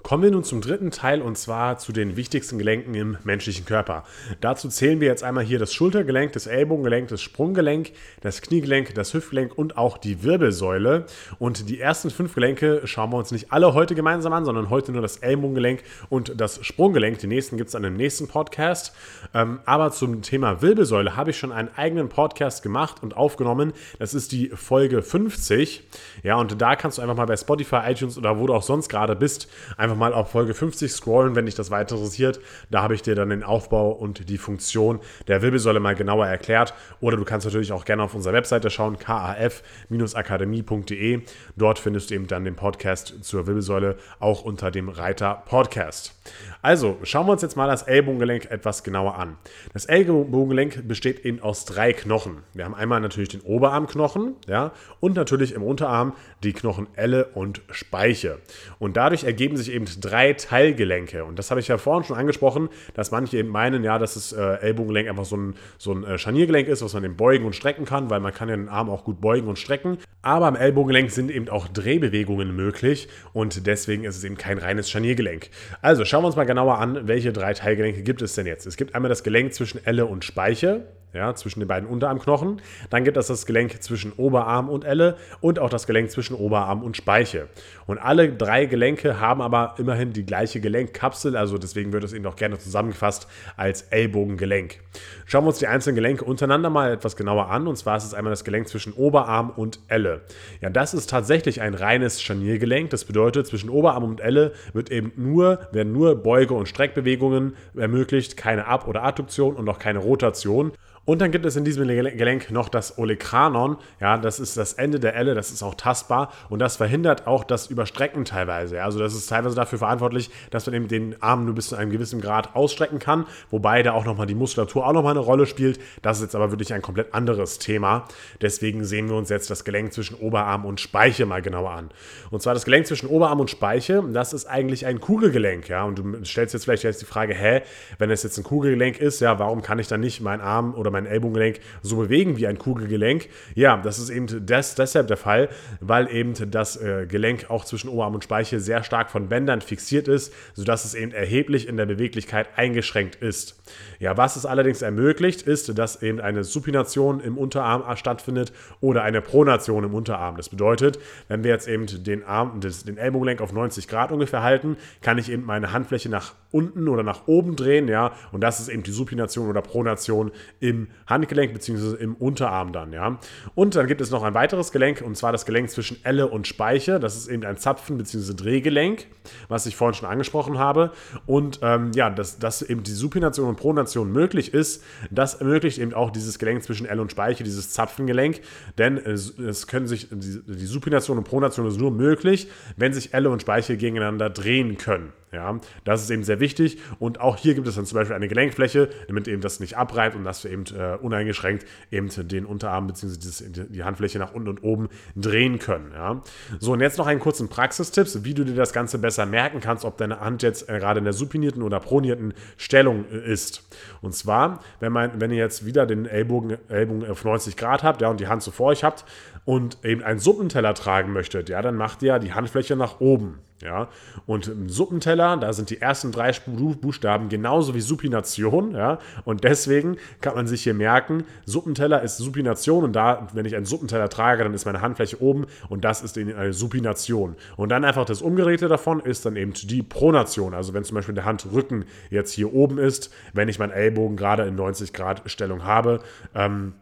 Kommen 0.01 0.23
wir 0.23 0.31
nun 0.31 0.45
zum 0.45 0.61
dritten 0.61 0.91
Teil 0.91 1.21
und 1.21 1.37
zwar 1.37 1.77
zu 1.77 1.91
den 1.91 2.15
wichtigsten 2.15 2.57
Gelenken 2.57 2.95
im 2.95 3.17
menschlichen 3.25 3.65
Körper. 3.65 4.05
Dazu 4.39 4.69
zählen 4.69 5.01
wir 5.01 5.09
jetzt 5.09 5.25
einmal 5.25 5.43
hier 5.43 5.59
das 5.59 5.73
Schultergelenk, 5.73 6.31
das 6.31 6.47
Ellbogengelenk, 6.47 7.09
das 7.09 7.21
Sprunggelenk, 7.21 7.91
das 8.21 8.41
Kniegelenk, 8.41 8.95
das 8.95 9.13
Hüftgelenk 9.13 9.55
und 9.57 9.77
auch 9.77 9.97
die 9.97 10.23
Wirbelsäule. 10.23 11.05
Und 11.37 11.69
die 11.69 11.81
ersten 11.81 12.11
fünf 12.11 12.33
Gelenke 12.33 12.81
schauen 12.85 13.11
wir 13.11 13.17
uns 13.17 13.31
nicht 13.31 13.51
alle 13.51 13.73
heute 13.73 13.93
gemeinsam 13.93 14.31
an, 14.31 14.45
sondern 14.45 14.69
heute 14.69 14.93
nur 14.93 15.01
das 15.01 15.17
Ellbogengelenk 15.17 15.83
und 16.07 16.39
das 16.39 16.65
Sprunggelenk. 16.65 17.19
Die 17.19 17.27
nächsten 17.27 17.57
gibt 17.57 17.67
es 17.67 17.73
dann 17.73 17.83
im 17.83 17.95
nächsten 17.95 18.29
Podcast. 18.29 18.95
Ähm, 19.33 19.59
aber 19.65 19.91
zum 19.91 20.21
Thema 20.21 20.61
Wirbelsäule 20.61 21.17
habe 21.17 21.31
ich 21.31 21.37
schon 21.37 21.51
einen 21.51 21.69
eigenen 21.75 22.07
Podcast 22.07 22.63
gemacht 22.63 23.03
und 23.03 23.17
aufgenommen. 23.17 23.73
Das 23.99 24.13
ist 24.13 24.31
die 24.31 24.47
Folge 24.55 25.03
50. 25.03 25.83
Ja, 26.23 26.37
und 26.37 26.59
da 26.61 26.77
kannst 26.77 26.97
du 26.97 27.01
einfach 27.01 27.17
mal 27.17 27.25
bei 27.25 27.37
Spotify, 27.37 27.81
iTunes 27.85 28.17
oder 28.17 28.39
wo 28.39 28.47
du 28.47 28.53
auch 28.53 28.63
sonst 28.63 28.87
gerade 28.87 29.15
bist, 29.15 29.49
einfach 29.77 29.88
einfach 29.89 29.99
mal 29.99 30.13
auf 30.13 30.29
Folge 30.31 30.53
50 30.53 30.89
scrollen, 30.91 31.35
wenn 31.35 31.47
dich 31.47 31.55
das 31.55 31.71
weiter 31.71 31.95
interessiert. 31.95 32.39
Da 32.69 32.83
habe 32.83 32.93
ich 32.93 33.01
dir 33.01 33.15
dann 33.15 33.29
den 33.29 33.41
Aufbau 33.43 33.91
und 33.91 34.29
die 34.29 34.37
Funktion 34.37 34.99
der 35.27 35.41
Wirbelsäule 35.41 35.79
mal 35.79 35.95
genauer 35.95 36.27
erklärt. 36.27 36.75
Oder 37.01 37.17
du 37.17 37.25
kannst 37.25 37.47
natürlich 37.47 37.71
auch 37.71 37.85
gerne 37.85 38.03
auf 38.03 38.13
unserer 38.13 38.33
Webseite 38.33 38.69
schauen, 38.69 38.99
kaf-akademie.de. 38.99 41.21
Dort 41.55 41.79
findest 41.79 42.11
du 42.11 42.15
eben 42.15 42.27
dann 42.27 42.43
den 42.43 42.55
Podcast 42.55 43.23
zur 43.23 43.47
Wirbelsäule 43.47 43.95
auch 44.19 44.43
unter 44.43 44.69
dem 44.69 44.89
Reiter 44.89 45.41
Podcast. 45.47 46.13
Also 46.61 46.97
schauen 47.03 47.25
wir 47.25 47.31
uns 47.31 47.41
jetzt 47.41 47.55
mal 47.55 47.67
das 47.67 47.83
Ellbogengelenk 47.83 48.51
etwas 48.51 48.83
genauer 48.83 49.15
an. 49.15 49.37
Das 49.71 49.85
Ellbogengelenk 49.85 50.85
besteht 50.89 51.23
eben 51.23 51.39
aus 51.39 51.63
drei 51.63 51.93
Knochen. 51.93 52.39
Wir 52.53 52.65
haben 52.65 52.75
einmal 52.75 52.99
natürlich 52.99 53.29
den 53.29 53.39
Oberarmknochen, 53.39 54.35
ja, 54.45 54.73
und 54.99 55.15
natürlich 55.15 55.53
im 55.53 55.63
Unterarm 55.63 56.13
die 56.43 56.51
Knochen 56.51 56.87
Elle 56.95 57.27
und 57.27 57.61
Speiche. 57.71 58.39
Und 58.77 58.97
dadurch 58.97 59.23
ergeben 59.23 59.55
sich 59.55 59.71
eben 59.71 59.85
drei 60.01 60.33
Teilgelenke. 60.33 61.23
Und 61.23 61.39
das 61.39 61.49
habe 61.49 61.61
ich 61.61 61.69
ja 61.69 61.77
vorhin 61.77 62.03
schon 62.03 62.17
angesprochen, 62.17 62.67
dass 62.93 63.11
manche 63.11 63.37
eben 63.37 63.49
meinen, 63.49 63.85
ja, 63.85 63.97
dass 63.97 64.15
das 64.15 64.33
äh, 64.33 64.55
Ellbogengelenk 64.59 65.07
einfach 65.07 65.25
so 65.25 65.37
ein, 65.37 65.55
so 65.77 65.93
ein 65.93 66.03
äh, 66.03 66.17
Scharniergelenk 66.17 66.67
ist, 66.67 66.81
was 66.81 66.93
man 66.93 67.05
eben 67.05 67.15
beugen 67.15 67.45
und 67.45 67.55
strecken 67.55 67.85
kann, 67.85 68.09
weil 68.09 68.19
man 68.19 68.33
kann 68.33 68.49
ja 68.49 68.57
den 68.57 68.67
Arm 68.67 68.89
auch 68.89 69.05
gut 69.05 69.21
beugen 69.21 69.47
und 69.47 69.57
strecken. 69.57 69.97
Aber 70.21 70.47
am 70.47 70.57
Ellbogengelenk 70.57 71.09
sind 71.09 71.31
eben 71.31 71.47
auch 71.47 71.69
Drehbewegungen 71.69 72.53
möglich 72.53 73.07
und 73.31 73.65
deswegen 73.65 74.03
ist 74.03 74.17
es 74.17 74.25
eben 74.25 74.37
kein 74.37 74.57
reines 74.57 74.89
Scharniergelenk. 74.89 75.49
Also 75.81 76.03
schauen 76.03 76.23
wir 76.23 76.27
uns 76.27 76.35
mal 76.35 76.48
genauer 76.49 76.79
an, 76.79 77.07
welche 77.07 77.31
drei 77.31 77.53
Teilgelenke 77.53 78.01
gibt 78.01 78.23
es 78.23 78.33
denn 78.33 78.47
jetzt. 78.47 78.65
Es 78.65 78.75
gibt 78.75 78.95
einmal 78.95 79.09
das 79.09 79.21
Gelenk 79.23 79.53
zwischen 79.53 79.85
Elle 79.85 80.07
und 80.07 80.25
Speiche 80.25 80.87
ja, 81.13 81.33
zwischen 81.35 81.59
den 81.59 81.67
beiden 81.67 81.87
Unterarmknochen. 81.87 82.61
Dann 82.89 83.03
gibt 83.03 83.17
es 83.17 83.27
das 83.27 83.45
Gelenk 83.45 83.81
zwischen 83.83 84.13
Oberarm 84.13 84.67
und 84.67 84.83
Elle 84.83 85.15
und 85.41 85.59
auch 85.59 85.69
das 85.69 85.87
Gelenk 85.87 86.09
zwischen 86.11 86.35
Oberarm 86.35 86.83
und 86.83 86.97
Speiche. 86.97 87.47
Und 87.89 87.97
alle 87.97 88.31
drei 88.31 88.67
Gelenke 88.67 89.19
haben 89.19 89.41
aber 89.41 89.73
immerhin 89.79 90.13
die 90.13 90.23
gleiche 90.23 90.59
Gelenkkapsel, 90.59 91.35
also 91.35 91.57
deswegen 91.57 91.91
wird 91.91 92.03
es 92.03 92.13
eben 92.13 92.23
auch 92.27 92.35
gerne 92.35 92.59
zusammengefasst 92.59 93.27
als 93.57 93.81
Ellbogengelenk. 93.89 94.79
Schauen 95.25 95.43
wir 95.43 95.47
uns 95.47 95.57
die 95.57 95.65
einzelnen 95.65 95.95
Gelenke 95.95 96.23
untereinander 96.23 96.69
mal 96.69 96.93
etwas 96.93 97.15
genauer 97.15 97.49
an. 97.49 97.65
Und 97.65 97.77
zwar 97.77 97.97
ist 97.97 98.03
es 98.03 98.13
einmal 98.13 98.29
das 98.29 98.43
Gelenk 98.43 98.67
zwischen 98.67 98.93
Oberarm 98.93 99.49
und 99.49 99.79
Elle. 99.87 100.21
Ja, 100.61 100.69
das 100.69 100.93
ist 100.93 101.09
tatsächlich 101.09 101.61
ein 101.61 101.73
reines 101.73 102.21
Scharniergelenk. 102.21 102.91
Das 102.91 103.05
bedeutet, 103.05 103.47
zwischen 103.47 103.71
Oberarm 103.71 104.03
und 104.03 104.21
Elle 104.21 104.53
wird 104.73 104.91
eben 104.91 105.11
nur, 105.15 105.57
werden 105.71 105.91
nur 105.91 106.13
Beuge- 106.15 106.53
und 106.53 106.67
Streckbewegungen 106.67 107.55
ermöglicht, 107.75 108.37
keine 108.37 108.67
Ab- 108.67 108.87
oder 108.87 109.03
Adduktion 109.03 109.55
und 109.55 109.67
auch 109.67 109.79
keine 109.79 109.97
Rotation. 109.97 110.73
Und 111.09 111.21
dann 111.21 111.31
gibt 111.31 111.43
es 111.47 111.55
in 111.55 111.63
diesem 111.63 111.87
Gelenk 111.87 112.51
noch 112.51 112.69
das 112.69 112.99
Olekranon. 112.99 113.77
Ja, 113.99 114.19
das 114.19 114.39
ist 114.39 114.57
das 114.57 114.73
Ende 114.73 114.99
der 114.99 115.15
Elle, 115.15 115.33
das 115.33 115.49
ist 115.49 115.63
auch 115.63 115.73
tastbar 115.73 116.31
und 116.49 116.59
das 116.59 116.77
verhindert 116.77 117.25
auch 117.25 117.43
das 117.43 117.71
Überstrecken 117.79 118.25
teilweise. 118.25 118.83
Also 118.83 118.99
das 118.99 119.13
ist 119.13 119.27
teilweise 119.27 119.55
dafür 119.55 119.79
verantwortlich, 119.79 120.29
dass 120.51 120.65
man 120.65 120.75
eben 120.75 120.87
den 120.89 121.21
Arm 121.21 121.45
nur 121.45 121.55
bis 121.55 121.69
zu 121.69 121.77
einem 121.77 121.91
gewissen 121.91 122.19
Grad 122.19 122.53
ausstrecken 122.53 122.99
kann, 122.99 123.25
wobei 123.51 123.83
da 123.83 123.93
auch 123.93 124.03
nochmal 124.03 124.27
die 124.27 124.35
Muskulatur 124.35 124.85
auch 124.85 124.91
nochmal 124.91 125.11
eine 125.11 125.21
Rolle 125.21 125.45
spielt. 125.45 125.79
Das 126.01 126.17
ist 126.17 126.23
jetzt 126.23 126.35
aber 126.35 126.51
wirklich 126.51 126.73
ein 126.73 126.81
komplett 126.81 127.13
anderes 127.13 127.57
Thema. 127.57 128.05
Deswegen 128.41 128.83
sehen 128.83 129.07
wir 129.07 129.15
uns 129.15 129.29
jetzt 129.29 129.49
das 129.49 129.63
Gelenk 129.63 129.93
zwischen 129.93 130.15
Oberarm 130.15 130.65
und 130.65 130.81
Speiche 130.81 131.25
mal 131.25 131.41
genauer 131.41 131.71
an. 131.71 131.89
Und 132.31 132.41
zwar 132.41 132.53
das 132.53 132.65
Gelenk 132.65 132.85
zwischen 132.85 133.07
Oberarm 133.07 133.39
und 133.39 133.49
Speiche, 133.49 134.03
das 134.11 134.33
ist 134.33 134.45
eigentlich 134.45 134.85
ein 134.85 134.99
Kugelgelenk. 134.99 135.69
Ja, 135.69 135.85
und 135.85 135.99
du 135.99 136.25
stellst 136.25 136.53
jetzt 136.53 136.65
vielleicht 136.65 136.83
jetzt 136.83 137.01
die 137.01 137.05
Frage, 137.05 137.33
hä, 137.33 137.61
wenn 137.97 138.11
es 138.11 138.23
jetzt 138.23 138.37
ein 138.37 138.43
Kugelgelenk 138.43 138.99
ist, 138.99 139.21
ja, 139.21 139.39
warum 139.39 139.61
kann 139.61 139.79
ich 139.79 139.87
dann 139.87 140.01
nicht 140.01 140.19
meinen 140.19 140.41
Arm 140.41 140.75
oder 140.75 140.91
mein 140.91 141.05
Ellbogengelenk 141.05 141.61
so 141.81 141.95
bewegen 141.95 142.35
wie 142.35 142.47
ein 142.47 142.57
Kugelgelenk. 142.57 143.29
Ja, 143.55 143.77
das 143.77 143.99
ist 143.99 144.09
eben 144.09 144.27
des, 144.27 144.75
deshalb 144.75 145.07
der 145.07 145.17
Fall, 145.17 145.47
weil 145.79 146.11
eben 146.13 146.33
das 146.51 146.75
äh, 146.75 147.05
Gelenk 147.07 147.49
auch 147.49 147.63
zwischen 147.69 147.89
Oberarm 147.89 148.15
und 148.15 148.23
Speiche 148.23 148.59
sehr 148.59 148.83
stark 148.83 149.09
von 149.11 149.29
Bändern 149.29 149.61
fixiert 149.61 150.07
ist, 150.07 150.33
sodass 150.53 150.85
es 150.85 150.93
eben 150.93 151.11
erheblich 151.11 151.67
in 151.67 151.77
der 151.77 151.85
Beweglichkeit 151.85 152.47
eingeschränkt 152.55 153.15
ist. 153.15 153.61
Ja, 153.99 154.17
was 154.17 154.35
es 154.35 154.45
allerdings 154.45 154.81
ermöglicht, 154.81 155.43
ist, 155.43 155.77
dass 155.77 156.01
eben 156.01 156.19
eine 156.19 156.43
Supination 156.43 157.19
im 157.19 157.37
Unterarm 157.37 157.83
stattfindet 157.95 158.51
oder 158.81 159.03
eine 159.03 159.21
Pronation 159.21 159.83
im 159.83 159.93
Unterarm. 159.93 160.37
Das 160.37 160.49
bedeutet, 160.49 160.99
wenn 161.27 161.43
wir 161.43 161.51
jetzt 161.51 161.67
eben 161.67 161.85
den 162.03 162.23
Arm, 162.23 162.59
den 162.61 162.97
Ellbogengelenk 162.97 163.41
auf 163.41 163.53
90 163.53 163.87
Grad 163.87 164.11
ungefähr 164.11 164.43
halten, 164.43 164.77
kann 165.01 165.17
ich 165.17 165.31
eben 165.31 165.45
meine 165.45 165.71
Handfläche 165.71 166.09
nach 166.09 166.33
unten 166.51 166.87
oder 166.87 167.03
nach 167.03 167.27
oben 167.27 167.55
drehen, 167.55 167.87
ja, 167.87 168.11
und 168.31 168.41
das 168.41 168.59
ist 168.59 168.69
eben 168.69 168.83
die 168.83 168.91
Supination 168.91 169.49
oder 169.49 169.61
Pronation 169.61 170.31
im 170.59 170.87
Handgelenk 171.07 171.53
bzw. 171.53 172.01
im 172.01 172.15
Unterarm 172.15 172.73
dann, 172.73 172.91
ja. 172.91 173.19
Und 173.55 173.75
dann 173.75 173.87
gibt 173.87 174.01
es 174.01 174.09
noch 174.09 174.23
ein 174.23 174.33
weiteres 174.33 174.71
Gelenk 174.71 175.01
und 175.01 175.15
zwar 175.15 175.31
das 175.31 175.45
Gelenk 175.45 175.69
zwischen 175.69 175.97
Elle 176.03 176.27
und 176.27 176.47
Speiche. 176.47 176.99
Das 176.99 177.15
ist 177.15 177.27
eben 177.27 177.43
ein 177.45 177.57
Zapfen 177.57 177.97
bzw. 177.97 178.33
Drehgelenk, 178.33 179.07
was 179.47 179.65
ich 179.65 179.75
vorhin 179.75 179.93
schon 179.93 180.09
angesprochen 180.09 180.57
habe. 180.57 180.91
Und 181.25 181.59
ähm, 181.61 181.91
ja, 181.93 182.09
dass, 182.09 182.39
dass 182.39 182.61
eben 182.61 182.83
die 182.83 182.91
Supination 182.91 183.49
und 183.49 183.55
Pronation 183.57 184.11
möglich 184.11 184.53
ist, 184.53 184.83
das 185.11 185.35
ermöglicht 185.35 185.77
eben 185.77 185.93
auch 185.93 186.09
dieses 186.09 186.39
Gelenk 186.39 186.63
zwischen 186.63 186.85
Elle 186.87 187.01
und 187.01 187.11
Speiche, 187.11 187.43
dieses 187.43 187.71
Zapfengelenk, 187.71 188.41
denn 188.77 188.97
es, 188.97 189.37
es 189.37 189.67
können 189.67 189.87
sich 189.87 190.07
die, 190.11 190.41
die 190.45 190.65
Supination 190.65 191.17
und 191.17 191.23
Pronation 191.23 191.67
ist 191.67 191.79
nur 191.79 191.91
möglich, 191.91 192.49
wenn 192.77 192.93
sich 192.93 193.13
Elle 193.13 193.29
und 193.29 193.41
Speiche 193.41 193.77
gegeneinander 193.77 194.29
drehen 194.29 194.77
können. 194.77 195.13
Ja, 195.31 195.59
das 195.83 196.01
ist 196.01 196.09
eben 196.09 196.23
sehr 196.23 196.38
wichtig. 196.39 196.77
Und 196.99 197.19
auch 197.19 197.37
hier 197.37 197.55
gibt 197.55 197.67
es 197.67 197.75
dann 197.75 197.85
zum 197.85 197.97
Beispiel 197.97 198.15
eine 198.15 198.27
Gelenkfläche, 198.27 198.89
damit 199.07 199.27
eben 199.27 199.41
das 199.41 199.59
nicht 199.59 199.77
abreibt 199.77 200.15
und 200.15 200.23
dass 200.23 200.43
wir 200.43 200.51
eben 200.51 200.65
äh, 200.75 200.97
uneingeschränkt 201.01 201.65
eben 201.91 202.09
den 202.27 202.45
Unterarm 202.45 202.87
bzw. 202.87 203.67
die 203.69 203.83
Handfläche 203.83 204.19
nach 204.19 204.33
unten 204.33 204.49
und 204.49 204.63
oben 204.63 204.89
drehen 205.15 205.59
können. 205.59 205.91
Ja. 205.93 206.21
So, 206.59 206.73
und 206.73 206.81
jetzt 206.81 206.97
noch 206.97 207.07
einen 207.07 207.19
kurzen 207.19 207.49
Praxistipps, 207.49 208.23
wie 208.23 208.33
du 208.33 208.43
dir 208.43 208.55
das 208.55 208.73
Ganze 208.73 208.99
besser 208.99 209.25
merken 209.25 209.59
kannst, 209.59 209.85
ob 209.85 209.97
deine 209.97 210.19
Hand 210.19 210.43
jetzt 210.43 210.69
äh, 210.69 210.79
gerade 210.79 210.99
in 210.99 211.03
der 211.03 211.13
supinierten 211.13 211.61
oder 211.61 211.79
pronierten 211.79 212.33
Stellung 212.57 213.05
äh, 213.11 213.31
ist. 213.31 213.67
Und 214.01 214.13
zwar, 214.13 214.59
wenn, 214.79 214.91
man, 214.91 215.19
wenn 215.19 215.31
ihr 215.31 215.37
jetzt 215.37 215.65
wieder 215.65 215.85
den 215.85 216.05
Ellbogen, 216.05 216.57
Ellbogen 216.69 217.09
auf 217.09 217.23
90 217.23 217.57
Grad 217.57 217.83
habt 217.83 218.01
ja, 218.01 218.09
und 218.09 218.19
die 218.19 218.27
Hand 218.27 218.43
so 218.43 218.51
vor 218.51 218.67
euch 218.67 218.83
habt 218.83 219.05
und 219.45 219.77
eben 219.83 220.03
einen 220.03 220.19
Suppenteller 220.19 220.73
tragen 220.73 221.13
möchtet, 221.13 221.49
ja, 221.49 221.61
dann 221.61 221.75
macht 221.75 222.03
ihr 222.03 222.19
die 222.19 222.33
Handfläche 222.33 222.75
nach 222.75 222.99
oben. 222.99 223.39
Ja, 223.61 223.89
und 224.25 224.47
im 224.47 224.69
Suppenteller, 224.69 225.35
da 225.35 225.51
sind 225.51 225.69
die 225.69 225.81
ersten 225.81 226.13
drei 226.13 226.31
Buchstaben 226.31 227.27
genauso 227.27 227.75
wie 227.75 227.81
Supination, 227.81 228.73
ja, 228.73 228.99
und 229.25 229.43
deswegen 229.43 229.97
kann 230.21 230.35
man 230.35 230.47
sich 230.47 230.63
hier 230.63 230.73
merken, 230.73 231.25
Suppenteller 231.45 232.01
ist 232.01 232.17
Supination 232.17 232.85
und 232.85 232.93
da, 232.93 233.27
wenn 233.33 233.45
ich 233.45 233.57
einen 233.57 233.65
Suppenteller 233.65 234.07
trage, 234.07 234.43
dann 234.43 234.53
ist 234.53 234.65
meine 234.65 234.79
Handfläche 234.79 235.21
oben 235.21 235.45
und 235.67 235.83
das 235.83 236.01
ist 236.01 236.17
eine 236.17 236.53
Supination. 236.53 237.35
Und 237.57 237.69
dann 237.69 237.83
einfach 237.83 238.05
das 238.05 238.21
Umgeräte 238.21 238.69
davon 238.69 239.01
ist 239.01 239.25
dann 239.25 239.35
eben 239.35 239.51
die 239.53 239.83
Pronation, 239.83 240.53
also 240.53 240.73
wenn 240.73 240.85
zum 240.85 240.95
Beispiel 240.95 241.15
der 241.15 241.25
Handrücken 241.25 241.83
jetzt 242.09 242.31
hier 242.31 242.53
oben 242.53 242.77
ist, 242.77 243.13
wenn 243.33 243.49
ich 243.49 243.59
meinen 243.59 243.71
Ellbogen 243.71 244.15
gerade 244.15 244.43
in 244.43 244.55
90 244.55 244.93
Grad 244.93 245.29
Stellung 245.29 245.65
habe, 245.65 245.99
ähm, 246.33 246.75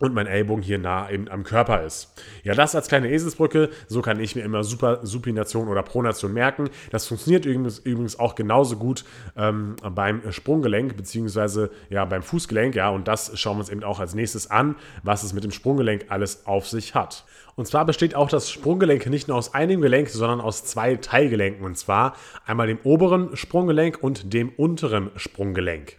und 0.00 0.14
mein 0.14 0.26
Ellbogen 0.26 0.62
hier 0.62 0.78
nah 0.78 1.08
eben 1.08 1.28
am 1.28 1.44
Körper 1.44 1.84
ist. 1.84 2.12
Ja, 2.42 2.54
das 2.54 2.74
als 2.74 2.88
kleine 2.88 3.10
Eselsbrücke, 3.10 3.68
so 3.86 4.02
kann 4.02 4.18
ich 4.18 4.34
mir 4.34 4.42
immer 4.42 4.64
Super, 4.64 5.00
Supination 5.02 5.68
oder 5.68 5.82
Pronation 5.82 6.32
merken. 6.32 6.70
Das 6.90 7.06
funktioniert 7.06 7.46
übrigens, 7.46 8.18
auch 8.18 8.34
genauso 8.34 8.76
gut 8.76 9.04
ähm, 9.36 9.76
beim 9.94 10.32
Sprunggelenk, 10.32 10.96
beziehungsweise 10.96 11.70
ja, 11.90 12.04
beim 12.04 12.22
Fußgelenk, 12.22 12.74
ja, 12.74 12.88
und 12.88 13.06
das 13.06 13.38
schauen 13.38 13.56
wir 13.56 13.60
uns 13.60 13.68
eben 13.68 13.84
auch 13.84 14.00
als 14.00 14.14
nächstes 14.14 14.50
an, 14.50 14.74
was 15.02 15.22
es 15.22 15.32
mit 15.32 15.44
dem 15.44 15.52
Sprunggelenk 15.52 16.06
alles 16.08 16.46
auf 16.46 16.66
sich 16.66 16.94
hat. 16.94 17.24
Und 17.60 17.66
zwar 17.66 17.84
besteht 17.84 18.14
auch 18.14 18.30
das 18.30 18.50
Sprunggelenk 18.50 19.04
nicht 19.10 19.28
nur 19.28 19.36
aus 19.36 19.52
einem 19.52 19.82
Gelenk, 19.82 20.08
sondern 20.08 20.40
aus 20.40 20.64
zwei 20.64 20.96
Teilgelenken. 20.96 21.62
Und 21.62 21.76
zwar 21.76 22.16
einmal 22.46 22.66
dem 22.66 22.78
oberen 22.84 23.36
Sprunggelenk 23.36 23.98
und 24.00 24.32
dem 24.32 24.48
unteren 24.56 25.10
Sprunggelenk. 25.16 25.98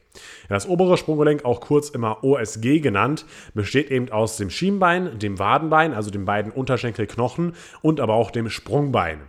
Das 0.49 0.67
obere 0.67 0.97
Sprunggelenk, 0.97 1.45
auch 1.45 1.61
kurz 1.61 1.89
immer 1.89 2.23
OSG 2.23 2.79
genannt, 2.79 3.25
besteht 3.53 3.90
eben 3.91 4.09
aus 4.11 4.37
dem 4.37 4.49
Schienbein, 4.49 5.19
dem 5.19 5.37
Wadenbein, 5.37 5.93
also 5.93 6.09
den 6.09 6.25
beiden 6.25 6.51
Unterschenkelknochen 6.51 7.53
und 7.81 7.99
aber 7.99 8.13
auch 8.15 8.31
dem 8.31 8.49
Sprungbein. 8.49 9.19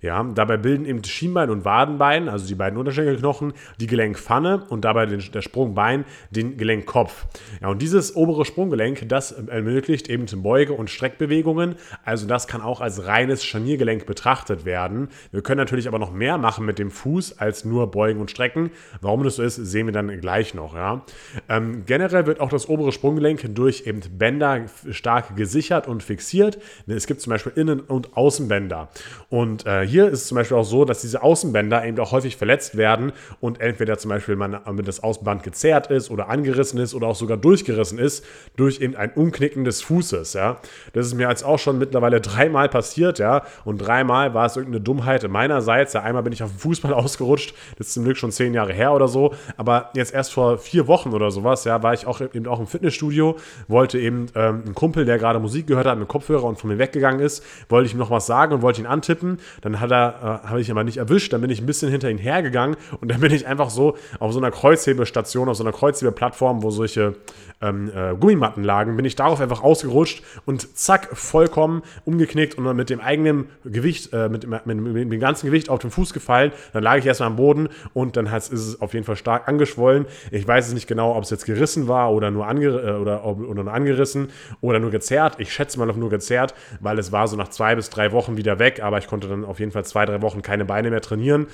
Ja, 0.00 0.22
dabei 0.22 0.56
bilden 0.56 0.86
eben 0.86 1.02
Schienbein 1.02 1.50
und 1.50 1.64
Wadenbein, 1.64 2.28
also 2.28 2.46
die 2.46 2.54
beiden 2.54 2.78
Unterschenkelknochen, 2.78 3.52
die 3.80 3.88
Gelenkpfanne 3.88 4.64
und 4.68 4.84
dabei 4.84 5.06
den, 5.06 5.20
der 5.32 5.42
Sprungbein 5.42 6.04
den 6.30 6.56
Gelenkkopf. 6.56 7.26
Ja, 7.60 7.68
und 7.68 7.82
dieses 7.82 8.14
obere 8.14 8.44
Sprunggelenk, 8.44 9.08
das 9.08 9.32
ermöglicht 9.32 10.08
eben 10.08 10.26
Beuge- 10.42 10.74
und 10.74 10.88
Streckbewegungen. 10.88 11.74
Also 12.04 12.28
das 12.28 12.46
kann 12.46 12.60
auch 12.60 12.80
als 12.80 13.06
reines 13.06 13.44
Scharniergelenk 13.44 14.06
betrachtet 14.06 14.64
werden. 14.64 15.08
Wir 15.32 15.42
können 15.42 15.58
natürlich 15.58 15.88
aber 15.88 15.98
noch 15.98 16.12
mehr 16.12 16.38
machen 16.38 16.64
mit 16.64 16.78
dem 16.78 16.90
Fuß 16.92 17.38
als 17.38 17.64
nur 17.64 17.90
Beugen 17.90 18.20
und 18.20 18.30
Strecken. 18.30 18.70
Warum 19.00 19.24
das 19.24 19.36
so 19.36 19.42
ist, 19.42 19.56
sehen 19.56 19.86
wir 19.86 19.92
dann 19.92 20.20
gleich 20.20 20.54
noch. 20.54 20.74
Ja. 20.74 21.04
Ähm, 21.48 21.84
generell 21.86 22.26
wird 22.26 22.40
auch 22.40 22.50
das 22.50 22.68
obere 22.68 22.92
Sprunggelenk 22.92 23.54
durch 23.54 23.86
eben 23.86 24.00
Bänder 24.16 24.66
stark 24.90 25.34
gesichert 25.34 25.88
und 25.88 26.04
fixiert. 26.04 26.58
Es 26.86 27.06
gibt 27.06 27.20
zum 27.20 27.30
Beispiel 27.30 27.52
Innen- 27.56 27.80
und 27.80 28.16
Außenbänder. 28.16 28.90
Und 29.28 29.66
äh, 29.66 29.87
hier 29.88 30.06
ist 30.06 30.22
es 30.22 30.26
zum 30.28 30.36
Beispiel 30.36 30.56
auch 30.56 30.64
so, 30.64 30.84
dass 30.84 31.00
diese 31.00 31.22
Außenbänder 31.22 31.84
eben 31.84 31.98
auch 31.98 32.12
häufig 32.12 32.36
verletzt 32.36 32.76
werden 32.76 33.12
und 33.40 33.60
entweder 33.60 33.98
zum 33.98 34.10
Beispiel 34.10 34.36
man 34.36 34.58
mit 34.72 34.86
das 34.86 35.02
Außenband 35.02 35.42
gezerrt 35.42 35.90
ist 35.90 36.10
oder 36.10 36.28
angerissen 36.28 36.78
ist 36.78 36.94
oder 36.94 37.08
auch 37.08 37.16
sogar 37.16 37.36
durchgerissen 37.36 37.98
ist 37.98 38.24
durch 38.56 38.80
eben 38.80 38.96
ein 38.96 39.12
Umknicken 39.12 39.64
des 39.64 39.82
Fußes. 39.82 40.34
Ja. 40.34 40.60
Das 40.92 41.06
ist 41.06 41.14
mir 41.14 41.28
jetzt 41.28 41.44
auch 41.44 41.58
schon 41.58 41.78
mittlerweile 41.78 42.20
dreimal 42.20 42.68
passiert, 42.68 43.18
ja, 43.18 43.42
und 43.64 43.78
dreimal 43.78 44.34
war 44.34 44.46
es 44.46 44.56
irgendeine 44.56 44.82
Dummheit 44.82 45.28
meinerseits. 45.28 45.92
Ja, 45.92 46.02
einmal 46.02 46.22
bin 46.22 46.32
ich 46.32 46.42
auf 46.42 46.50
dem 46.50 46.58
Fußball 46.58 46.92
ausgerutscht, 46.94 47.54
das 47.78 47.88
ist 47.88 47.94
zum 47.94 48.04
Glück 48.04 48.16
schon 48.16 48.32
zehn 48.32 48.54
Jahre 48.54 48.72
her 48.72 48.92
oder 48.92 49.08
so, 49.08 49.34
aber 49.56 49.90
jetzt 49.94 50.14
erst 50.14 50.32
vor 50.32 50.58
vier 50.58 50.86
Wochen 50.86 51.10
oder 51.10 51.30
sowas, 51.30 51.64
ja, 51.64 51.82
war 51.82 51.94
ich 51.94 52.06
auch 52.06 52.20
eben 52.20 52.46
auch 52.46 52.60
im 52.60 52.66
Fitnessstudio, 52.66 53.36
wollte 53.66 53.98
eben 53.98 54.26
ähm, 54.34 54.62
ein 54.66 54.74
Kumpel, 54.74 55.04
der 55.04 55.18
gerade 55.18 55.38
Musik 55.38 55.66
gehört 55.66 55.86
hat, 55.86 55.98
mit 55.98 56.08
Kopfhörer 56.08 56.44
und 56.44 56.58
von 56.58 56.70
mir 56.70 56.78
weggegangen 56.78 57.20
ist, 57.20 57.44
wollte 57.68 57.86
ich 57.86 57.92
ihm 57.92 57.98
noch 57.98 58.10
was 58.10 58.26
sagen 58.26 58.54
und 58.54 58.62
wollte 58.62 58.80
ihn 58.80 58.86
antippen. 58.86 59.38
Dann 59.62 59.77
hat 59.80 59.90
er, 59.90 60.42
äh, 60.44 60.48
habe 60.48 60.60
ich 60.60 60.70
aber 60.70 60.84
nicht 60.84 60.98
erwischt, 60.98 61.32
dann 61.32 61.40
bin 61.40 61.50
ich 61.50 61.60
ein 61.60 61.66
bisschen 61.66 61.90
hinter 61.90 62.10
ihn 62.10 62.18
hergegangen 62.18 62.76
und 63.00 63.10
dann 63.10 63.20
bin 63.20 63.32
ich 63.32 63.46
einfach 63.46 63.70
so 63.70 63.96
auf 64.18 64.32
so 64.32 64.38
einer 64.38 64.50
Kreuzhebestation, 64.50 65.48
auf 65.48 65.56
so 65.56 65.64
einer 65.64 65.72
Kreuzhebeplattform, 65.72 66.62
wo 66.62 66.70
solche 66.70 67.14
ähm, 67.60 67.90
äh, 67.94 68.14
Gummimatten 68.14 68.62
lagen, 68.62 68.96
bin 68.96 69.04
ich 69.04 69.16
darauf 69.16 69.40
einfach 69.40 69.62
ausgerutscht 69.62 70.22
und 70.46 70.76
zack, 70.76 71.08
vollkommen 71.12 71.82
umgeknickt 72.04 72.56
und 72.56 72.64
dann 72.64 72.76
mit 72.76 72.90
dem 72.90 73.00
eigenen 73.00 73.46
Gewicht, 73.64 74.12
äh, 74.12 74.28
mit, 74.28 74.46
mit, 74.46 74.66
mit, 74.66 74.78
mit, 74.78 75.12
dem 75.12 75.20
ganzen 75.20 75.46
Gewicht 75.46 75.68
auf 75.68 75.80
den 75.80 75.90
Fuß 75.90 76.12
gefallen. 76.12 76.52
Dann 76.72 76.82
lag 76.82 76.98
ich 76.98 77.06
erstmal 77.06 77.28
am 77.28 77.36
Boden 77.36 77.68
und 77.94 78.16
dann 78.16 78.26
ist 78.26 78.52
es 78.52 78.80
auf 78.80 78.94
jeden 78.94 79.04
Fall 79.04 79.16
stark 79.16 79.48
angeschwollen. 79.48 80.06
Ich 80.30 80.46
weiß 80.46 80.68
es 80.68 80.74
nicht 80.74 80.86
genau, 80.86 81.16
ob 81.16 81.24
es 81.24 81.30
jetzt 81.30 81.46
gerissen 81.46 81.88
war 81.88 82.12
oder 82.12 82.30
nur, 82.30 82.46
ange, 82.46 82.66
äh, 82.66 82.92
oder, 82.92 83.24
oder 83.24 83.64
nur 83.64 83.72
angerissen 83.72 84.28
oder 84.60 84.78
nur 84.78 84.90
gezerrt. 84.90 85.36
Ich 85.38 85.52
schätze 85.52 85.78
mal 85.78 85.90
auf 85.90 85.96
nur 85.96 86.10
gezerrt, 86.10 86.54
weil 86.80 86.98
es 86.98 87.12
war 87.12 87.28
so 87.28 87.36
nach 87.36 87.48
zwei 87.48 87.74
bis 87.74 87.90
drei 87.90 88.12
Wochen 88.12 88.36
wieder 88.36 88.58
weg, 88.58 88.82
aber 88.82 88.98
ich 88.98 89.06
konnte 89.06 89.28
dann 89.28 89.44
auf 89.44 89.58
jeden 89.58 89.67
Fall 89.67 89.67
zwei, 89.70 90.06
drei 90.06 90.22
Wochen 90.22 90.42
keine 90.42 90.64
Beine 90.64 90.90
mehr 90.90 91.00
trainieren. 91.00 91.46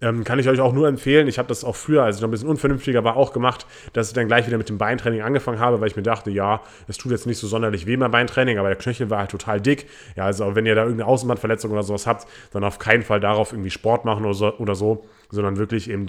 Ähm, 0.00 0.24
kann 0.24 0.38
ich 0.38 0.48
euch 0.48 0.60
auch 0.60 0.72
nur 0.72 0.88
empfehlen. 0.88 1.28
Ich 1.28 1.38
habe 1.38 1.48
das 1.48 1.64
auch 1.64 1.76
früher, 1.76 2.02
als 2.02 2.16
ich 2.16 2.22
noch 2.22 2.28
ein 2.28 2.32
bisschen 2.32 2.48
unvernünftiger 2.48 3.04
war, 3.04 3.16
auch 3.16 3.32
gemacht, 3.32 3.66
dass 3.92 4.08
ich 4.08 4.14
dann 4.14 4.26
gleich 4.26 4.46
wieder 4.46 4.58
mit 4.58 4.68
dem 4.68 4.78
Beintraining 4.78 5.22
angefangen 5.22 5.60
habe, 5.60 5.80
weil 5.80 5.88
ich 5.88 5.96
mir 5.96 6.02
dachte, 6.02 6.30
ja, 6.30 6.60
es 6.88 6.98
tut 6.98 7.12
jetzt 7.12 7.26
nicht 7.26 7.38
so 7.38 7.46
sonderlich 7.46 7.86
weh 7.86 7.96
beim 7.96 8.10
Beintraining, 8.10 8.58
aber 8.58 8.68
der 8.68 8.78
Knöchel 8.78 9.10
war 9.10 9.18
halt 9.18 9.30
total 9.30 9.60
dick. 9.60 9.86
Ja, 10.16 10.24
also 10.24 10.54
wenn 10.54 10.66
ihr 10.66 10.74
da 10.74 10.82
irgendeine 10.82 11.08
Außenbandverletzung 11.08 11.70
oder 11.70 11.82
sowas 11.82 12.06
habt, 12.06 12.26
dann 12.52 12.64
auf 12.64 12.78
keinen 12.78 13.02
Fall 13.02 13.20
darauf 13.20 13.52
irgendwie 13.52 13.70
Sport 13.70 14.04
machen 14.04 14.24
oder 14.24 14.34
so, 14.34 14.56
oder 14.58 14.74
so 14.74 15.04
sondern 15.32 15.56
wirklich 15.56 15.90
eben 15.90 16.06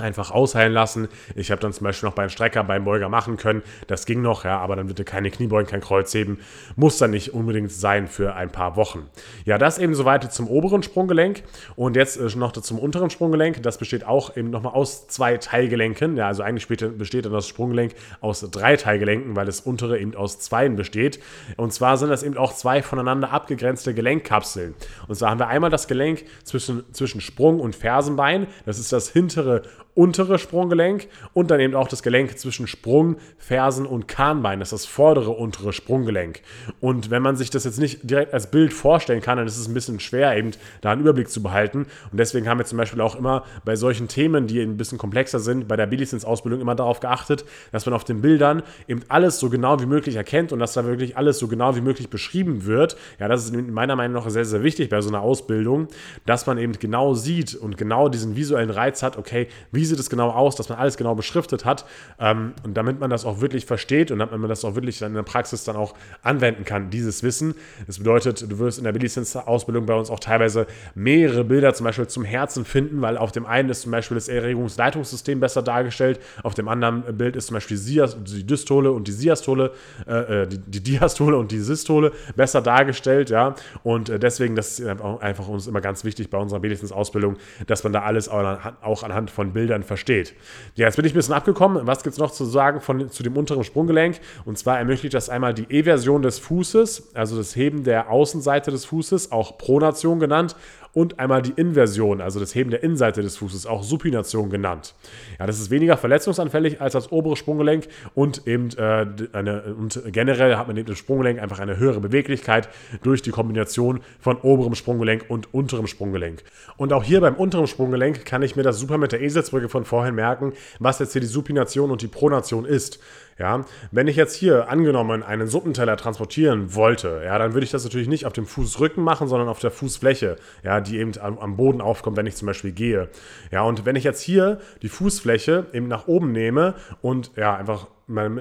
einfach 0.00 0.30
ausheilen 0.30 0.72
lassen. 0.72 1.08
Ich 1.34 1.50
habe 1.50 1.60
dann 1.60 1.72
zum 1.72 1.84
Beispiel 1.84 2.08
noch 2.08 2.14
beim 2.14 2.28
Strecker, 2.28 2.64
beim 2.64 2.84
Beuger 2.84 3.08
machen 3.08 3.36
können. 3.36 3.62
Das 3.86 4.06
ging 4.06 4.22
noch, 4.22 4.44
ja, 4.44 4.58
aber 4.58 4.76
dann 4.76 4.86
bitte 4.86 5.04
keine 5.04 5.30
Kniebeugen, 5.30 5.70
kein 5.70 5.80
Kreuzheben. 5.80 6.38
Muss 6.76 6.98
dann 6.98 7.10
nicht 7.10 7.34
unbedingt 7.34 7.72
sein 7.72 8.08
für 8.08 8.34
ein 8.34 8.50
paar 8.50 8.76
Wochen. 8.76 9.08
Ja, 9.44 9.58
das 9.58 9.78
eben 9.78 9.94
soweit 9.94 10.32
zum 10.32 10.48
oberen 10.48 10.82
Sprunggelenk. 10.82 11.42
Und 11.76 11.96
jetzt 11.96 12.16
äh, 12.16 12.36
noch 12.36 12.52
zum 12.52 12.78
unteren 12.78 13.10
Sprunggelenk. 13.10 13.62
Das 13.62 13.78
besteht 13.78 14.06
auch 14.06 14.36
eben 14.36 14.50
nochmal 14.50 14.74
aus 14.74 15.08
zwei 15.08 15.36
Teilgelenken. 15.36 16.16
Ja, 16.16 16.26
also 16.26 16.42
eigentlich 16.42 16.66
besteht 16.68 17.24
dann 17.24 17.32
das 17.32 17.48
Sprunggelenk 17.48 17.94
aus 18.20 18.40
drei 18.50 18.76
Teilgelenken, 18.76 19.36
weil 19.36 19.46
das 19.46 19.60
untere 19.60 19.98
eben 19.98 20.14
aus 20.14 20.38
zweien 20.40 20.76
besteht. 20.76 21.20
Und 21.56 21.72
zwar 21.72 21.96
sind 21.96 22.10
das 22.10 22.22
eben 22.22 22.36
auch 22.36 22.54
zwei 22.54 22.82
voneinander 22.82 23.32
abgegrenzte 23.32 23.94
Gelenkkapseln. 23.94 24.74
Und 25.08 25.14
zwar 25.14 25.30
haben 25.30 25.40
wir 25.40 25.48
einmal 25.48 25.70
das 25.70 25.88
Gelenk 25.88 26.24
zwischen, 26.44 26.84
zwischen 26.92 27.20
Sprung- 27.20 27.60
und 27.60 27.76
Fersenbein. 27.76 28.46
Das 28.66 28.78
ist 28.78 28.92
das 28.92 29.10
hintere 29.10 29.62
untere 30.00 30.38
Sprunggelenk 30.38 31.08
und 31.34 31.50
dann 31.50 31.60
eben 31.60 31.74
auch 31.74 31.86
das 31.86 32.02
Gelenk 32.02 32.38
zwischen 32.38 32.66
Sprung, 32.66 33.16
Fersen 33.36 33.84
und 33.84 34.08
Kahnbein. 34.08 34.58
Das 34.58 34.72
ist 34.72 34.84
das 34.84 34.90
vordere 34.90 35.32
untere 35.32 35.74
Sprunggelenk. 35.74 36.40
Und 36.80 37.10
wenn 37.10 37.22
man 37.22 37.36
sich 37.36 37.50
das 37.50 37.64
jetzt 37.64 37.78
nicht 37.78 38.08
direkt 38.08 38.32
als 38.32 38.50
Bild 38.50 38.72
vorstellen 38.72 39.20
kann, 39.20 39.36
dann 39.36 39.46
ist 39.46 39.58
es 39.58 39.68
ein 39.68 39.74
bisschen 39.74 40.00
schwer, 40.00 40.34
eben 40.38 40.52
da 40.80 40.92
einen 40.92 41.02
Überblick 41.02 41.28
zu 41.28 41.42
behalten. 41.42 41.84
Und 42.10 42.18
deswegen 42.18 42.48
haben 42.48 42.56
wir 42.56 42.64
zum 42.64 42.78
Beispiel 42.78 43.02
auch 43.02 43.14
immer 43.14 43.44
bei 43.66 43.76
solchen 43.76 44.08
Themen, 44.08 44.46
die 44.46 44.62
ein 44.62 44.78
bisschen 44.78 44.96
komplexer 44.96 45.38
sind, 45.38 45.68
bei 45.68 45.76
der 45.76 45.86
B-Lizenz-Ausbildung 45.86 46.62
immer 46.62 46.74
darauf 46.74 47.00
geachtet, 47.00 47.44
dass 47.70 47.84
man 47.84 47.94
auf 47.94 48.04
den 48.04 48.22
Bildern 48.22 48.62
eben 48.88 49.02
alles 49.08 49.38
so 49.38 49.50
genau 49.50 49.82
wie 49.82 49.86
möglich 49.86 50.16
erkennt 50.16 50.50
und 50.50 50.60
dass 50.60 50.72
da 50.72 50.86
wirklich 50.86 51.18
alles 51.18 51.38
so 51.38 51.46
genau 51.46 51.76
wie 51.76 51.82
möglich 51.82 52.08
beschrieben 52.08 52.64
wird. 52.64 52.96
Ja, 53.18 53.28
das 53.28 53.44
ist 53.44 53.54
meiner 53.54 53.96
Meinung 53.96 54.14
nach 54.14 54.30
sehr, 54.30 54.46
sehr 54.46 54.62
wichtig 54.62 54.88
bei 54.88 55.02
so 55.02 55.10
einer 55.10 55.20
Ausbildung, 55.20 55.88
dass 56.24 56.46
man 56.46 56.56
eben 56.56 56.72
genau 56.72 57.12
sieht 57.12 57.54
und 57.54 57.76
genau 57.76 58.08
diesen 58.08 58.34
visuellen 58.34 58.70
Reiz 58.70 59.02
hat, 59.02 59.18
okay, 59.18 59.48
wie 59.72 59.89
sieht 59.90 59.98
es 59.98 60.08
genau 60.08 60.30
aus, 60.30 60.56
dass 60.56 60.68
man 60.68 60.78
alles 60.78 60.96
genau 60.96 61.14
beschriftet 61.14 61.64
hat 61.64 61.84
ähm, 62.18 62.54
und 62.64 62.74
damit 62.74 62.98
man 62.98 63.10
das 63.10 63.24
auch 63.24 63.40
wirklich 63.40 63.66
versteht 63.66 64.10
und 64.10 64.18
damit 64.18 64.38
man 64.38 64.48
das 64.48 64.64
auch 64.64 64.74
wirklich 64.74 65.02
in 65.02 65.14
der 65.14 65.22
Praxis 65.22 65.64
dann 65.64 65.76
auch 65.76 65.94
anwenden 66.22 66.64
kann, 66.64 66.90
dieses 66.90 67.22
Wissen. 67.22 67.54
Das 67.86 67.98
bedeutet, 67.98 68.50
du 68.50 68.58
wirst 68.58 68.78
in 68.78 68.84
der 68.84 68.92
Billizenz-Ausbildung 68.92 69.86
bei 69.86 69.94
uns 69.94 70.10
auch 70.10 70.20
teilweise 70.20 70.66
mehrere 70.94 71.44
Bilder 71.44 71.74
zum 71.74 71.84
Beispiel 71.84 72.06
zum 72.06 72.24
Herzen 72.24 72.64
finden, 72.64 73.02
weil 73.02 73.18
auf 73.18 73.32
dem 73.32 73.46
einen 73.46 73.68
ist 73.68 73.82
zum 73.82 73.92
Beispiel 73.92 74.14
das 74.14 74.28
Erregungsleitungssystem 74.28 75.40
besser 75.40 75.62
dargestellt, 75.62 76.20
auf 76.42 76.54
dem 76.54 76.68
anderen 76.68 77.16
Bild 77.16 77.36
ist 77.36 77.48
zum 77.48 77.54
Beispiel 77.54 77.78
die 77.78 78.46
Dystole 78.46 78.92
und 78.92 79.08
die 79.08 79.12
Siastole, 79.12 79.72
äh, 80.06 80.42
äh, 80.42 80.46
die, 80.46 80.58
die 80.58 80.80
Diastole 80.80 81.36
und 81.36 81.50
die 81.50 81.60
Systole 81.60 82.12
besser 82.36 82.62
dargestellt, 82.62 83.30
ja. 83.30 83.54
Und 83.82 84.08
äh, 84.08 84.18
deswegen, 84.18 84.56
das 84.56 84.78
ist 84.78 84.86
einfach 84.88 85.48
uns 85.48 85.66
immer 85.66 85.80
ganz 85.80 86.04
wichtig 86.04 86.30
bei 86.30 86.38
unserer 86.38 86.60
Billizenz-Ausbildung, 86.60 87.36
dass 87.66 87.84
man 87.84 87.92
da 87.92 88.02
alles 88.02 88.28
auch 88.28 89.02
anhand 89.02 89.30
von 89.30 89.52
Bildern 89.52 89.69
versteht. 89.82 90.34
Ja, 90.74 90.86
jetzt 90.86 90.96
bin 90.96 91.04
ich 91.04 91.12
ein 91.12 91.16
bisschen 91.16 91.34
abgekommen. 91.34 91.86
Was 91.86 92.02
gibt 92.02 92.14
es 92.14 92.18
noch 92.18 92.30
zu 92.30 92.44
sagen 92.44 92.80
von, 92.80 93.10
zu 93.10 93.22
dem 93.22 93.36
unteren 93.36 93.64
Sprunggelenk? 93.64 94.20
Und 94.44 94.58
zwar 94.58 94.78
ermöglicht 94.78 95.14
das 95.14 95.28
einmal 95.28 95.54
die 95.54 95.66
E-Version 95.70 96.22
des 96.22 96.38
Fußes, 96.38 97.14
also 97.14 97.36
das 97.36 97.56
Heben 97.56 97.84
der 97.84 98.10
Außenseite 98.10 98.70
des 98.70 98.84
Fußes, 98.84 99.32
auch 99.32 99.58
Pronation 99.58 100.20
genannt, 100.20 100.56
und 100.92 101.18
einmal 101.18 101.42
die 101.42 101.52
Inversion, 101.56 102.20
also 102.20 102.40
das 102.40 102.54
Heben 102.54 102.70
der 102.70 102.82
Innenseite 102.82 103.22
des 103.22 103.36
Fußes, 103.36 103.66
auch 103.66 103.82
Supination 103.82 104.50
genannt. 104.50 104.94
Ja, 105.38 105.46
das 105.46 105.60
ist 105.60 105.70
weniger 105.70 105.96
verletzungsanfällig 105.96 106.80
als 106.80 106.94
das 106.94 107.12
obere 107.12 107.36
Sprunggelenk 107.36 107.88
und 108.14 108.46
eben 108.46 108.70
äh, 108.76 109.06
eine, 109.32 109.74
und 109.78 110.02
generell 110.06 110.56
hat 110.56 110.66
man 110.66 110.76
eben 110.76 110.88
im 110.88 110.96
Sprunggelenk 110.96 111.40
einfach 111.40 111.58
eine 111.58 111.76
höhere 111.76 112.00
Beweglichkeit 112.00 112.68
durch 113.02 113.22
die 113.22 113.30
Kombination 113.30 114.00
von 114.18 114.36
oberem 114.38 114.74
Sprunggelenk 114.74 115.26
und 115.28 115.52
unterem 115.54 115.86
Sprunggelenk. 115.86 116.42
Und 116.76 116.92
auch 116.92 117.04
hier 117.04 117.20
beim 117.20 117.34
unteren 117.34 117.66
Sprunggelenk 117.66 118.24
kann 118.24 118.42
ich 118.42 118.56
mir 118.56 118.62
das 118.62 118.78
super 118.78 118.98
mit 118.98 119.12
der 119.12 119.20
Eselsbrücke 119.20 119.68
von 119.68 119.84
vorhin 119.84 120.14
merken, 120.14 120.52
was 120.78 120.98
jetzt 120.98 121.12
hier 121.12 121.20
die 121.20 121.26
Supination 121.26 121.90
und 121.90 122.02
die 122.02 122.08
Pronation 122.08 122.64
ist. 122.64 123.00
Ja, 123.40 123.64
wenn 123.90 124.06
ich 124.06 124.16
jetzt 124.16 124.34
hier 124.34 124.68
angenommen 124.68 125.22
einen 125.22 125.48
Suppenteller 125.48 125.96
transportieren 125.96 126.74
wollte, 126.74 127.22
ja, 127.24 127.38
dann 127.38 127.54
würde 127.54 127.64
ich 127.64 127.70
das 127.70 127.84
natürlich 127.84 128.06
nicht 128.06 128.26
auf 128.26 128.34
dem 128.34 128.44
Fußrücken 128.44 129.02
machen, 129.02 129.28
sondern 129.28 129.48
auf 129.48 129.60
der 129.60 129.70
Fußfläche, 129.70 130.36
ja, 130.62 130.82
die 130.82 130.98
eben 130.98 131.12
am, 131.18 131.38
am 131.38 131.56
Boden 131.56 131.80
aufkommt, 131.80 132.18
wenn 132.18 132.26
ich 132.26 132.36
zum 132.36 132.44
Beispiel 132.44 132.72
gehe. 132.72 133.08
Ja, 133.50 133.62
und 133.62 133.86
wenn 133.86 133.96
ich 133.96 134.04
jetzt 134.04 134.20
hier 134.20 134.60
die 134.82 134.90
Fußfläche 134.90 135.68
eben 135.72 135.88
nach 135.88 136.06
oben 136.06 136.32
nehme 136.32 136.74
und 137.00 137.30
ja, 137.34 137.56
einfach 137.56 137.86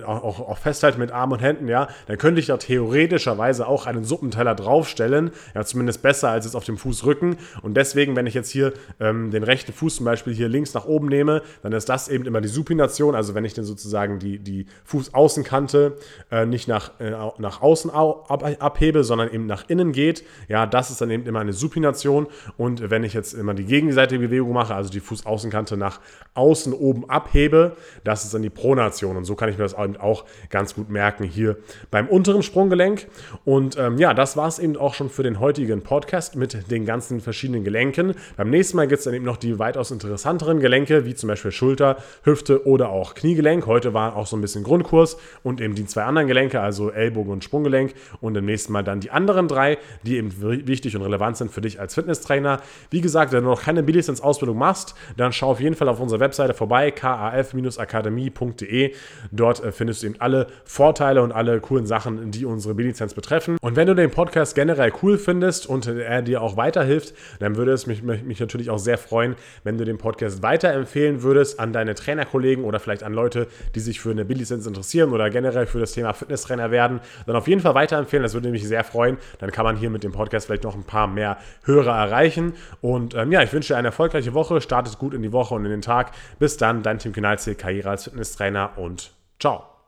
auch, 0.06 0.40
auch 0.40 0.58
festhalten 0.58 1.00
mit 1.00 1.12
Armen 1.12 1.34
und 1.34 1.42
Händen, 1.42 1.68
ja, 1.68 1.88
dann 2.08 2.18
könnte 2.18 2.40
ich 2.40 2.48
da 2.48 2.58
theoretischerweise 2.58 3.68
auch 3.68 3.86
einen 3.86 4.04
Suppenteller 4.04 4.56
draufstellen, 4.56 5.32
ja, 5.54 5.64
zumindest 5.64 6.02
besser 6.02 6.30
als 6.30 6.46
es 6.46 6.56
auf 6.56 6.64
dem 6.64 6.78
Fußrücken. 6.78 7.38
Und 7.62 7.76
deswegen, 7.76 8.16
wenn 8.16 8.28
ich 8.28 8.34
jetzt 8.34 8.50
hier 8.50 8.74
ähm, 9.00 9.32
den 9.32 9.44
rechten 9.44 9.74
Fuß 9.74 9.98
zum 9.98 10.06
Beispiel 10.06 10.34
hier 10.34 10.50
links 10.50 10.74
nach 10.74 10.86
oben 10.86 11.08
nehme, 11.08 11.42
dann 11.62 11.74
ist 11.74 11.90
das 11.90 12.08
eben 12.08 12.26
immer 12.26 12.42
die 12.42 12.48
Supination, 12.48 13.16
also 13.16 13.36
wenn 13.36 13.46
ich 13.46 13.54
dann 13.54 13.66
sozusagen 13.66 14.20
die, 14.20 14.40
die 14.40 14.66
Fußaußenkante 14.86 15.98
äh, 16.32 16.46
nicht 16.46 16.68
nach, 16.68 17.00
äh, 17.00 17.12
nach 17.38 17.62
außen 17.62 17.92
ab, 17.92 18.44
abhebe, 18.60 19.04
sondern 19.04 19.32
eben 19.32 19.46
nach 19.46 19.66
innen 19.68 19.92
geht, 19.92 20.24
ja, 20.48 20.66
das 20.66 20.90
ist 20.90 21.02
dann 21.02 21.12
eben 21.12 21.26
immer 21.26 21.40
eine 21.40 21.54
Supination. 21.54 22.28
Und 22.58 22.90
wenn 22.90 23.04
ich 23.04 23.14
jetzt 23.14 23.34
immer 23.34 23.54
die 23.54 23.66
gegenseitige 23.66 24.20
Bewegung 24.28 24.54
mache, 24.54 24.74
also 24.74 24.90
die 24.90 25.00
Fußaußenkante 25.00 25.78
nach 25.78 26.00
außen 26.34 26.74
oben 26.74 27.10
abhebe, 27.10 27.76
das 28.04 28.24
ist 28.24 28.34
dann 28.34 28.42
die 28.42 28.50
Pronation. 28.50 29.18
Und 29.18 29.26
so 29.26 29.36
kann 29.36 29.50
ich 29.50 29.59
mir 29.60 29.66
das 29.66 29.76
auch 29.76 30.26
ganz 30.50 30.74
gut 30.74 30.90
merken 30.90 31.24
hier 31.24 31.58
beim 31.92 32.08
unteren 32.08 32.44
Sprunggelenk. 32.44 33.08
Und 33.46 33.78
ähm, 33.78 33.98
ja, 33.98 34.14
das 34.14 34.38
war 34.38 34.48
es 34.48 34.60
eben 34.60 34.78
auch 34.78 34.94
schon 34.94 35.10
für 35.10 35.24
den 35.24 35.40
heutigen 35.40 35.82
Podcast 35.82 36.36
mit 36.36 36.72
den 36.72 36.86
ganzen 36.86 37.22
verschiedenen 37.22 37.64
Gelenken. 37.64 38.16
Beim 38.38 38.50
nächsten 38.50 38.78
Mal 38.78 38.88
gibt 38.88 39.00
es 39.00 39.06
dann 39.06 39.14
eben 39.14 39.26
noch 39.26 39.38
die 39.38 39.60
weitaus 39.60 39.92
interessanteren 39.92 40.60
Gelenke, 40.60 41.06
wie 41.06 41.16
zum 41.16 41.28
Beispiel 41.28 41.52
Schulter, 41.52 41.98
Hüfte 42.24 42.66
oder 42.66 42.90
auch 42.90 43.14
Kniegelenk. 43.14 43.66
Heute 43.66 43.94
war 43.94 44.16
auch 44.16 44.28
so 44.28 44.38
ein 44.38 44.42
bisschen 44.42 44.64
Grundkurs 44.64 45.18
und 45.44 45.62
eben 45.62 45.76
die 45.76 45.86
zwei 45.86 46.04
anderen 46.04 46.28
Gelenke, 46.28 46.62
also 46.62 46.92
Ellbogen 46.92 47.32
und 47.32 47.44
Sprunggelenk. 47.44 47.94
Und 48.22 48.38
im 48.38 48.46
nächsten 48.46 48.74
Mal 48.74 48.84
dann 48.84 49.00
die 49.00 49.12
anderen 49.12 49.48
drei, 49.48 49.78
die 50.04 50.18
eben 50.18 50.34
wichtig 50.68 50.96
und 50.96 51.02
relevant 51.02 51.38
sind 51.38 51.52
für 51.52 51.62
dich 51.62 51.80
als 51.80 51.96
Fitnesstrainer. 51.96 52.62
Wie 52.90 53.02
gesagt, 53.02 53.32
wenn 53.32 53.44
du 53.44 53.50
noch 53.50 53.64
keine 53.64 53.84
Billicense-Ausbildung 53.84 54.58
machst, 54.58 54.96
dann 55.18 55.34
schau 55.34 55.52
auf 55.52 55.60
jeden 55.60 55.76
Fall 55.76 55.90
auf 55.90 56.00
unserer 56.00 56.20
Webseite 56.20 56.54
vorbei, 56.54 56.92
kaf-akademie.de. 56.92 58.94
Dort 59.40 59.64
äh, 59.64 59.72
findest 59.72 60.04
du 60.04 60.08
eben 60.08 60.16
alle 60.20 60.48
Vorteile 60.66 61.24
und 61.24 61.32
alle 61.32 61.60
coolen 61.62 61.86
Sachen, 61.86 62.32
die 62.32 62.46
unsere 62.46 62.76
B-Lizenz 62.76 63.14
betreffen. 63.14 63.58
Und 63.62 63.76
wenn 63.76 63.88
du 63.88 63.96
den 63.96 64.12
Podcast 64.12 64.54
generell 64.54 64.92
cool 65.02 65.18
findest 65.18 65.68
und 65.68 65.88
er 65.88 66.22
dir 66.22 66.42
auch 66.42 66.58
weiterhilft, 66.58 67.14
dann 67.40 67.56
würde 67.56 67.72
es 67.72 67.88
mich, 67.88 68.04
mich 68.04 68.40
natürlich 68.40 68.70
auch 68.70 68.80
sehr 68.80 68.98
freuen, 68.98 69.36
wenn 69.64 69.78
du 69.78 69.86
den 69.86 69.98
Podcast 69.98 70.44
weiterempfehlen 70.44 71.24
würdest 71.24 71.60
an 71.60 71.72
deine 71.72 71.96
Trainerkollegen 71.96 72.66
oder 72.66 72.80
vielleicht 72.80 73.04
an 73.04 73.14
Leute, 73.14 73.48
die 73.76 73.80
sich 73.80 74.02
für 74.02 74.12
eine 74.12 74.26
B-Lizenz 74.26 74.66
interessieren 74.66 75.14
oder 75.14 75.30
generell 75.30 75.68
für 75.68 75.80
das 75.80 75.94
Thema 75.94 76.14
Fitnesstrainer 76.14 76.72
werden. 76.72 77.00
Dann 77.26 77.36
auf 77.38 77.48
jeden 77.48 77.62
Fall 77.62 77.76
weiterempfehlen, 77.76 78.24
das 78.24 78.34
würde 78.34 78.50
mich 78.50 78.68
sehr 78.68 78.84
freuen. 78.84 79.18
Dann 79.40 79.52
kann 79.52 79.64
man 79.64 79.78
hier 79.78 79.90
mit 79.90 80.04
dem 80.04 80.12
Podcast 80.12 80.48
vielleicht 80.48 80.64
noch 80.64 80.76
ein 80.76 80.84
paar 80.84 81.08
mehr 81.08 81.38
Hörer 81.64 81.96
erreichen. 81.96 82.54
Und 82.82 83.16
ähm, 83.16 83.32
ja, 83.32 83.42
ich 83.42 83.54
wünsche 83.54 83.74
dir 83.74 83.78
eine 83.78 83.88
erfolgreiche 83.90 84.34
Woche. 84.34 84.60
Startet 84.60 85.00
gut 85.00 85.14
in 85.14 85.22
die 85.22 85.32
Woche 85.32 85.56
und 85.56 85.64
in 85.64 85.72
den 85.72 85.82
Tag. 85.82 86.12
Bis 86.40 86.58
dann, 86.58 86.84
dein 86.84 87.00
Team 87.00 87.14
Kinalzi, 87.14 87.56
Karriere 87.56 87.92
als 87.92 88.04
Fitnesstrainer 88.04 88.72
und 88.76 89.14
Ciao! 89.40 89.79